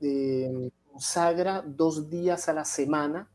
em, 0.00 0.70
consagra 0.90 1.62
dos 1.62 2.10
días 2.10 2.48
a 2.48 2.52
la 2.52 2.64
semana 2.64 3.28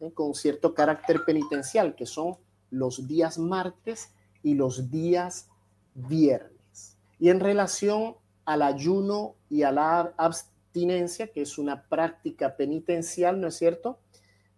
¿eh? 0.00 0.12
con 0.12 0.34
cierto 0.34 0.74
carácter 0.74 1.24
penitencial, 1.24 1.94
que 1.94 2.06
son 2.06 2.36
los 2.70 3.06
días 3.06 3.38
martes 3.38 4.12
y 4.42 4.54
los 4.54 4.90
días 4.90 5.48
viernes. 5.94 6.96
Y 7.18 7.30
en 7.30 7.40
relación 7.40 8.16
al 8.44 8.62
ayuno 8.62 9.34
y 9.50 9.62
a 9.62 9.72
la 9.72 10.14
abstinencia, 10.16 11.28
que 11.28 11.42
es 11.42 11.58
una 11.58 11.82
práctica 11.88 12.56
penitencial, 12.56 13.40
¿no 13.40 13.48
es 13.48 13.56
cierto? 13.56 13.98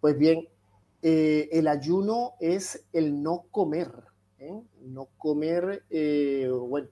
Pues 0.01 0.19
bien, 0.19 0.49
eh, 1.03 1.49
el 1.53 1.69
ayuno 1.69 2.35
es 2.41 2.87
el 2.93 3.23
no 3.23 3.47
comer, 3.51 3.91
¿eh? 4.39 4.61
no 4.83 5.09
comer, 5.17 5.85
eh, 5.91 6.49
bueno, 6.49 6.89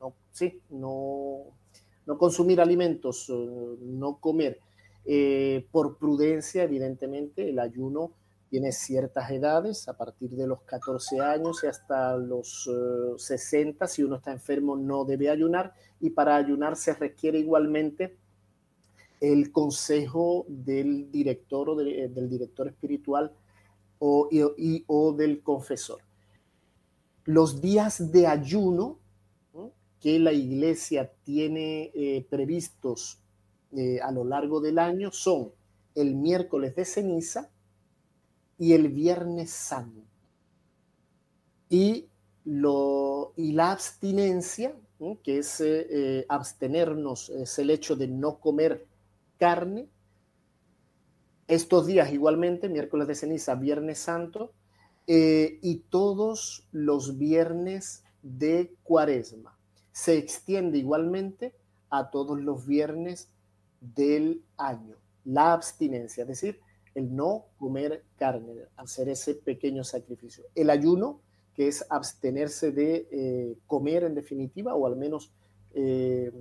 no, 0.00 0.14
sí, 0.30 0.60
no, 0.70 1.46
no 2.06 2.18
consumir 2.18 2.60
alimentos, 2.60 3.30
no 3.80 4.18
comer. 4.18 4.60
por 5.70 5.98
prudencia, 5.98 6.64
evidentemente, 6.64 7.48
el 7.50 7.58
ayuno 7.58 8.12
tiene 8.48 8.72
ciertas 8.72 9.30
edades, 9.30 9.88
a 9.88 9.96
partir 9.96 10.30
de 10.30 10.46
los 10.46 10.62
14 10.62 11.20
años 11.20 11.62
y 11.64 11.66
hasta 11.66 12.16
los 12.16 12.70
60, 13.16 13.86
si 13.86 14.02
uno 14.02 14.16
está 14.16 14.32
enfermo 14.32 14.76
no 14.76 15.04
debe 15.04 15.30
ayunar 15.30 15.74
y 16.00 16.10
para 16.10 16.36
ayunar 16.36 16.76
se 16.76 16.94
requiere 16.94 17.38
igualmente 17.38 18.16
el 19.20 19.50
consejo 19.50 20.44
del 20.48 21.10
director 21.10 21.70
o 21.70 21.74
del 21.76 22.28
director 22.28 22.68
espiritual 22.68 23.32
o, 23.98 25.14
del 25.16 25.42
confesor. 25.42 26.00
Los 27.24 27.60
días 27.60 28.12
de 28.12 28.26
ayuno 28.26 28.98
que 30.00 30.18
la 30.18 30.32
iglesia 30.32 31.10
tiene 31.24 31.90
eh, 31.94 32.26
previstos 32.28 33.18
eh, 33.76 33.98
a 34.00 34.12
lo 34.12 34.24
largo 34.24 34.60
del 34.60 34.78
año 34.78 35.10
son 35.10 35.50
el 35.94 36.14
miércoles 36.14 36.76
de 36.76 36.84
ceniza 36.84 37.50
y 38.58 38.72
el 38.72 38.88
viernes 38.88 39.50
santo. 39.50 40.02
Y, 41.68 42.08
lo, 42.44 43.32
y 43.36 43.52
la 43.52 43.72
abstinencia, 43.72 44.74
que 45.22 45.38
es 45.38 45.60
eh, 45.60 46.24
abstenernos, 46.28 47.30
es 47.30 47.58
el 47.58 47.70
hecho 47.70 47.96
de 47.96 48.08
no 48.08 48.38
comer 48.38 48.86
carne. 49.38 49.88
Estos 51.48 51.86
días 51.86 52.12
igualmente, 52.12 52.68
miércoles 52.68 53.06
de 53.06 53.14
ceniza, 53.14 53.54
viernes 53.54 53.98
santo, 53.98 54.52
eh, 55.06 55.60
y 55.62 55.76
todos 55.88 56.66
los 56.72 57.16
viernes 57.16 58.02
de 58.22 58.74
cuaresma. 58.82 59.56
Se 59.92 60.18
extiende 60.18 60.78
igualmente 60.78 61.54
a 61.90 62.10
todos 62.10 62.40
los 62.40 62.66
viernes 62.66 63.28
del 63.80 64.42
año. 64.56 64.96
La 65.24 65.52
abstinencia, 65.52 66.22
es 66.22 66.28
decir, 66.28 66.60
el 66.96 67.14
no 67.14 67.44
comer 67.58 68.04
carne, 68.16 68.54
hacer 68.76 69.10
ese 69.10 69.34
pequeño 69.34 69.84
sacrificio. 69.84 70.44
El 70.54 70.70
ayuno, 70.70 71.20
que 71.54 71.68
es 71.68 71.84
abstenerse 71.90 72.72
de 72.72 73.06
eh, 73.10 73.58
comer 73.66 74.04
en 74.04 74.14
definitiva, 74.14 74.74
o 74.74 74.86
al 74.86 74.96
menos 74.96 75.30
eh, 75.74 76.32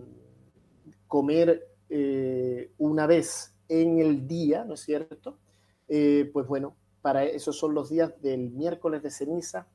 comer 1.07 1.67
eh, 1.89 2.71
una 2.77 3.05
vez 3.05 3.53
en 3.67 3.99
el 3.99 4.27
día, 4.27 4.63
¿no 4.63 4.75
es 4.75 4.79
cierto? 4.79 5.37
Pues 5.87 6.47
bueno, 6.47 6.75
para 7.01 7.25
esos 7.25 7.57
son 7.59 7.73
los 7.75 7.89
días 7.89 8.19
del 8.21 8.49
miércoles 8.49 9.03
de 9.03 9.11
ceniza, 9.11 9.67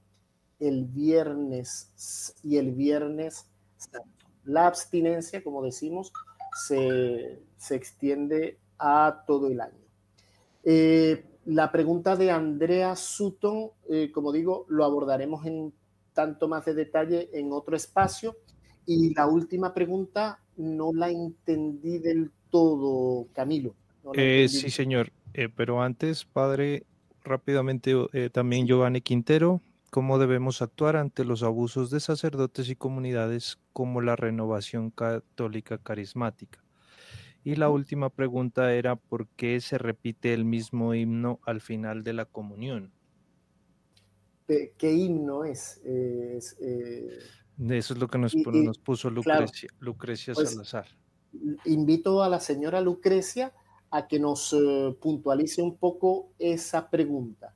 el 0.59 0.87
viernes 0.87 2.35
y 2.43 2.57
el 2.57 2.72
viernes 2.72 3.47
La 4.45 4.66
abstinencia, 4.66 5.45
como 5.45 5.62
decimos, 5.62 6.12
se, 6.66 7.39
extiende 7.70 8.59
a 8.78 9.24
todo 9.26 9.47
el 9.49 9.61
año. 9.61 9.80
Eh, 10.64 11.24
la 11.46 11.72
pregunta 11.72 12.16
de 12.16 12.30
Andrea 12.30 12.94
Sutton, 12.94 13.70
como 14.12 14.30
digo, 14.30 14.66
lo 14.68 14.84
abordaremos 14.84 15.46
en 15.46 15.72
tanto 16.12 16.48
más 16.48 16.64
de 16.64 16.74
detalle 16.74 17.30
en 17.32 17.52
otro 17.52 17.76
espacio. 17.76 18.36
Y 18.86 19.14
la 19.14 19.26
última 19.26 19.72
pregunta 19.72 20.40
no 20.56 20.92
la 20.92 21.11
entendí 21.11 21.98
del 21.98 22.30
todo, 22.50 23.28
Camilo. 23.32 23.74
Eh, 24.14 24.48
sí, 24.48 24.70
señor. 24.70 25.12
Eh, 25.34 25.48
pero 25.48 25.82
antes, 25.82 26.24
padre, 26.24 26.84
rápidamente, 27.22 27.94
eh, 28.12 28.30
también 28.30 28.66
Giovanni 28.66 29.00
Quintero, 29.00 29.61
¿cómo 29.90 30.18
debemos 30.18 30.62
actuar 30.62 30.96
ante 30.96 31.24
los 31.24 31.42
abusos 31.42 31.90
de 31.90 32.00
sacerdotes 32.00 32.68
y 32.68 32.76
comunidades 32.76 33.58
como 33.72 34.00
la 34.00 34.16
renovación 34.16 34.90
católica 34.90 35.78
carismática? 35.78 36.58
Y 37.43 37.57
la 37.57 37.70
última 37.70 38.11
pregunta 38.11 38.72
era, 38.74 38.97
¿por 38.97 39.26
qué 39.28 39.61
se 39.61 39.78
repite 39.78 40.34
el 40.34 40.45
mismo 40.45 40.95
himno 40.95 41.41
al 41.47 41.61
final 41.61 42.05
de 42.05 42.12
la 42.12 42.24
comunión? 42.26 42.93
¿Qué 44.47 44.93
himno 44.93 45.45
es? 45.45 45.80
es 45.84 46.57
eso 47.68 47.95
es 47.95 48.01
lo 48.01 48.09
que 48.09 48.18
nos, 48.18 48.34
nos 48.34 48.78
puso 48.78 49.11
Lucrecia, 49.11 49.68
Lucrecia 49.80 50.34
pues, 50.34 50.53
Salazar. 50.53 50.86
Invito 51.66 52.22
a 52.22 52.28
la 52.28 52.41
señora 52.41 52.80
Lucrecia 52.80 53.53
a 53.91 54.07
que 54.07 54.18
nos 54.18 54.53
eh, 54.53 54.97
puntualice 55.01 55.61
un 55.62 55.76
poco 55.76 56.30
esa 56.38 56.88
pregunta. 56.88 57.55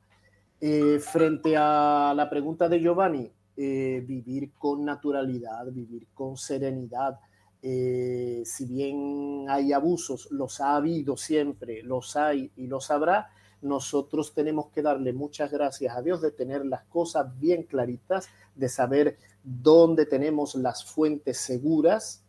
Eh, 0.60 0.98
frente 0.98 1.56
a 1.56 2.12
la 2.14 2.28
pregunta 2.28 2.68
de 2.68 2.80
Giovanni, 2.80 3.30
eh, 3.56 4.04
vivir 4.06 4.52
con 4.52 4.84
naturalidad, 4.84 5.66
vivir 5.72 6.08
con 6.12 6.36
serenidad, 6.36 7.18
si 7.64 8.66
bien 8.66 9.46
hay 9.48 9.72
abusos, 9.72 10.28
los 10.30 10.60
ha 10.60 10.76
habido 10.76 11.16
siempre, 11.16 11.82
los 11.82 12.14
hay 12.14 12.50
y 12.56 12.66
los 12.66 12.90
habrá, 12.90 13.30
nosotros 13.64 14.34
tenemos 14.34 14.68
que 14.68 14.82
darle 14.82 15.14
muchas 15.14 15.50
gracias 15.50 15.96
a 15.96 16.02
Dios 16.02 16.20
de 16.20 16.30
tener 16.30 16.66
las 16.66 16.84
cosas 16.84 17.26
bien 17.40 17.62
claritas, 17.62 18.28
de 18.54 18.68
saber 18.68 19.18
dónde 19.42 20.04
tenemos 20.04 20.54
las 20.54 20.84
fuentes 20.84 21.38
seguras 21.38 22.22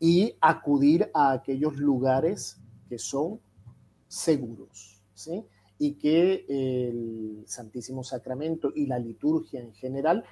y 0.00 0.34
acudir 0.40 1.10
a 1.14 1.32
aquellos 1.32 1.76
lugares 1.76 2.58
que 2.88 2.98
son 2.98 3.40
seguros, 4.08 5.00
¿sí? 5.14 5.44
Y 5.78 5.92
que 5.94 6.44
el 6.48 7.44
Santísimo 7.46 8.02
Sacramento 8.02 8.72
y 8.74 8.86
la 8.86 8.98
liturgia 8.98 9.60
en 9.60 9.72
general 9.72 10.24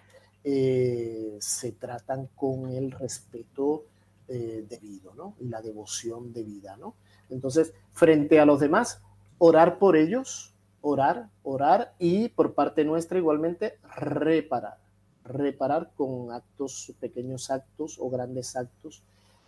eh, 0.43 1.37
se 1.41 1.73
tratan 1.73 2.29
con 2.35 2.71
el 2.71 2.91
respeto 2.91 3.85
eh, 4.29 4.65
debido, 4.69 5.15
¿no? 5.15 5.37
Y 5.41 5.49
la 5.49 5.61
devoción 5.61 6.33
debida, 6.33 6.77
¿no? 6.77 6.95
Entonces, 7.31 7.73
frente 7.93 8.41
a 8.41 8.47
los 8.47 8.61
demás, 8.61 9.01
orar 9.39 9.79
por 9.79 9.97
ellos, 9.97 10.55
orar, 10.81 11.29
orar 11.43 11.95
y 11.99 12.29
por 12.29 12.55
parte 12.55 12.85
nuestra 12.85 13.19
igualmente 13.19 13.79
reparar, 13.97 14.79
reparar 15.25 15.91
con 15.97 16.33
actos, 16.33 16.93
pequeños 17.01 17.51
actos 17.51 17.99
o 17.99 18.11
grandes 18.11 18.57
actos 18.57 19.03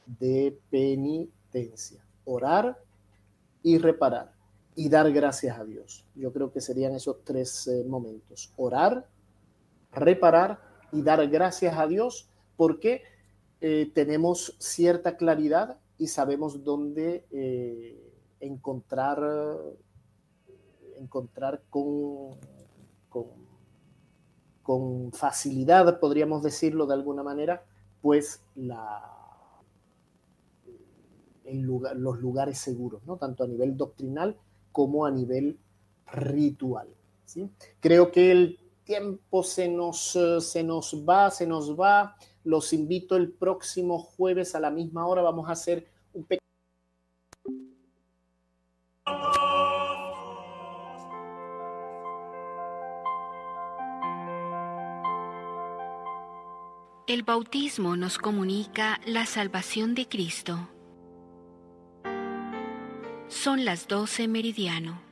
de 0.07 0.59
penitencia, 0.71 2.05
orar 2.25 2.79
y 3.63 3.79
reparar 3.79 4.33
y 4.75 4.89
dar 4.89 5.11
gracias 5.13 5.59
a 5.59 5.65
Dios. 5.65 6.05
Yo 6.15 6.33
creo 6.33 6.53
que 6.53 6.61
serían 6.61 6.95
esos 6.95 7.25
tres 7.25 7.67
eh, 7.67 7.85
momentos, 7.87 8.53
orar, 8.57 9.07
reparar 9.93 10.61
y 10.93 11.03
dar 11.03 11.27
gracias 11.29 11.77
a 11.77 11.87
Dios 11.87 12.29
porque 12.57 13.03
eh, 13.61 13.91
tenemos 13.95 14.55
cierta 14.59 15.17
claridad 15.17 15.79
y 15.99 16.09
sabemos 16.09 16.63
dónde 16.63 17.27
eh, 17.31 18.13
encontrar, 18.41 19.19
encontrar 20.99 21.63
con, 21.71 22.37
con, 24.63 25.13
facilidad, 25.13 26.01
podríamos 26.01 26.43
decirlo 26.43 26.87
de 26.87 26.95
alguna 26.95 27.23
manera, 27.23 27.65
pues 28.03 28.43
la, 28.57 29.03
los 31.45 32.19
lugares 32.21 32.59
seguros, 32.59 33.07
¿no? 33.07 33.17
tanto 33.17 33.45
a 33.45 33.47
nivel 33.47 33.77
doctrinal 33.77 34.37
como 34.73 35.07
a 35.07 35.11
nivel 35.11 35.59
ritual. 36.13 36.89
¿sí? 37.25 37.51
Creo 37.81 38.11
que 38.11 38.33
el 38.33 38.59
tiempo 38.85 39.43
se 39.43 39.69
nos, 39.69 40.19
se 40.41 40.63
nos 40.63 41.05
va, 41.09 41.31
se 41.31 41.47
nos 41.47 41.79
va. 41.79 42.17
Los 42.47 42.73
invito 42.73 43.17
el 43.17 43.33
próximo 43.33 43.99
jueves 43.99 44.55
a 44.55 44.61
la 44.61 44.71
misma 44.71 45.05
hora. 45.05 45.21
Vamos 45.21 45.49
a 45.49 45.53
hacer 45.53 45.89
un 46.13 46.23
pequeño 46.23 46.47
El 57.09 57.25
bautismo 57.25 57.97
nos 57.97 58.19
comunica 58.19 59.01
la 59.07 59.27
salvación 59.27 59.97
de 59.97 60.07
Cristo. 60.07 60.69
Son 63.27 63.65
las 63.65 63.89
12 63.89 64.29
meridiano. 64.29 65.06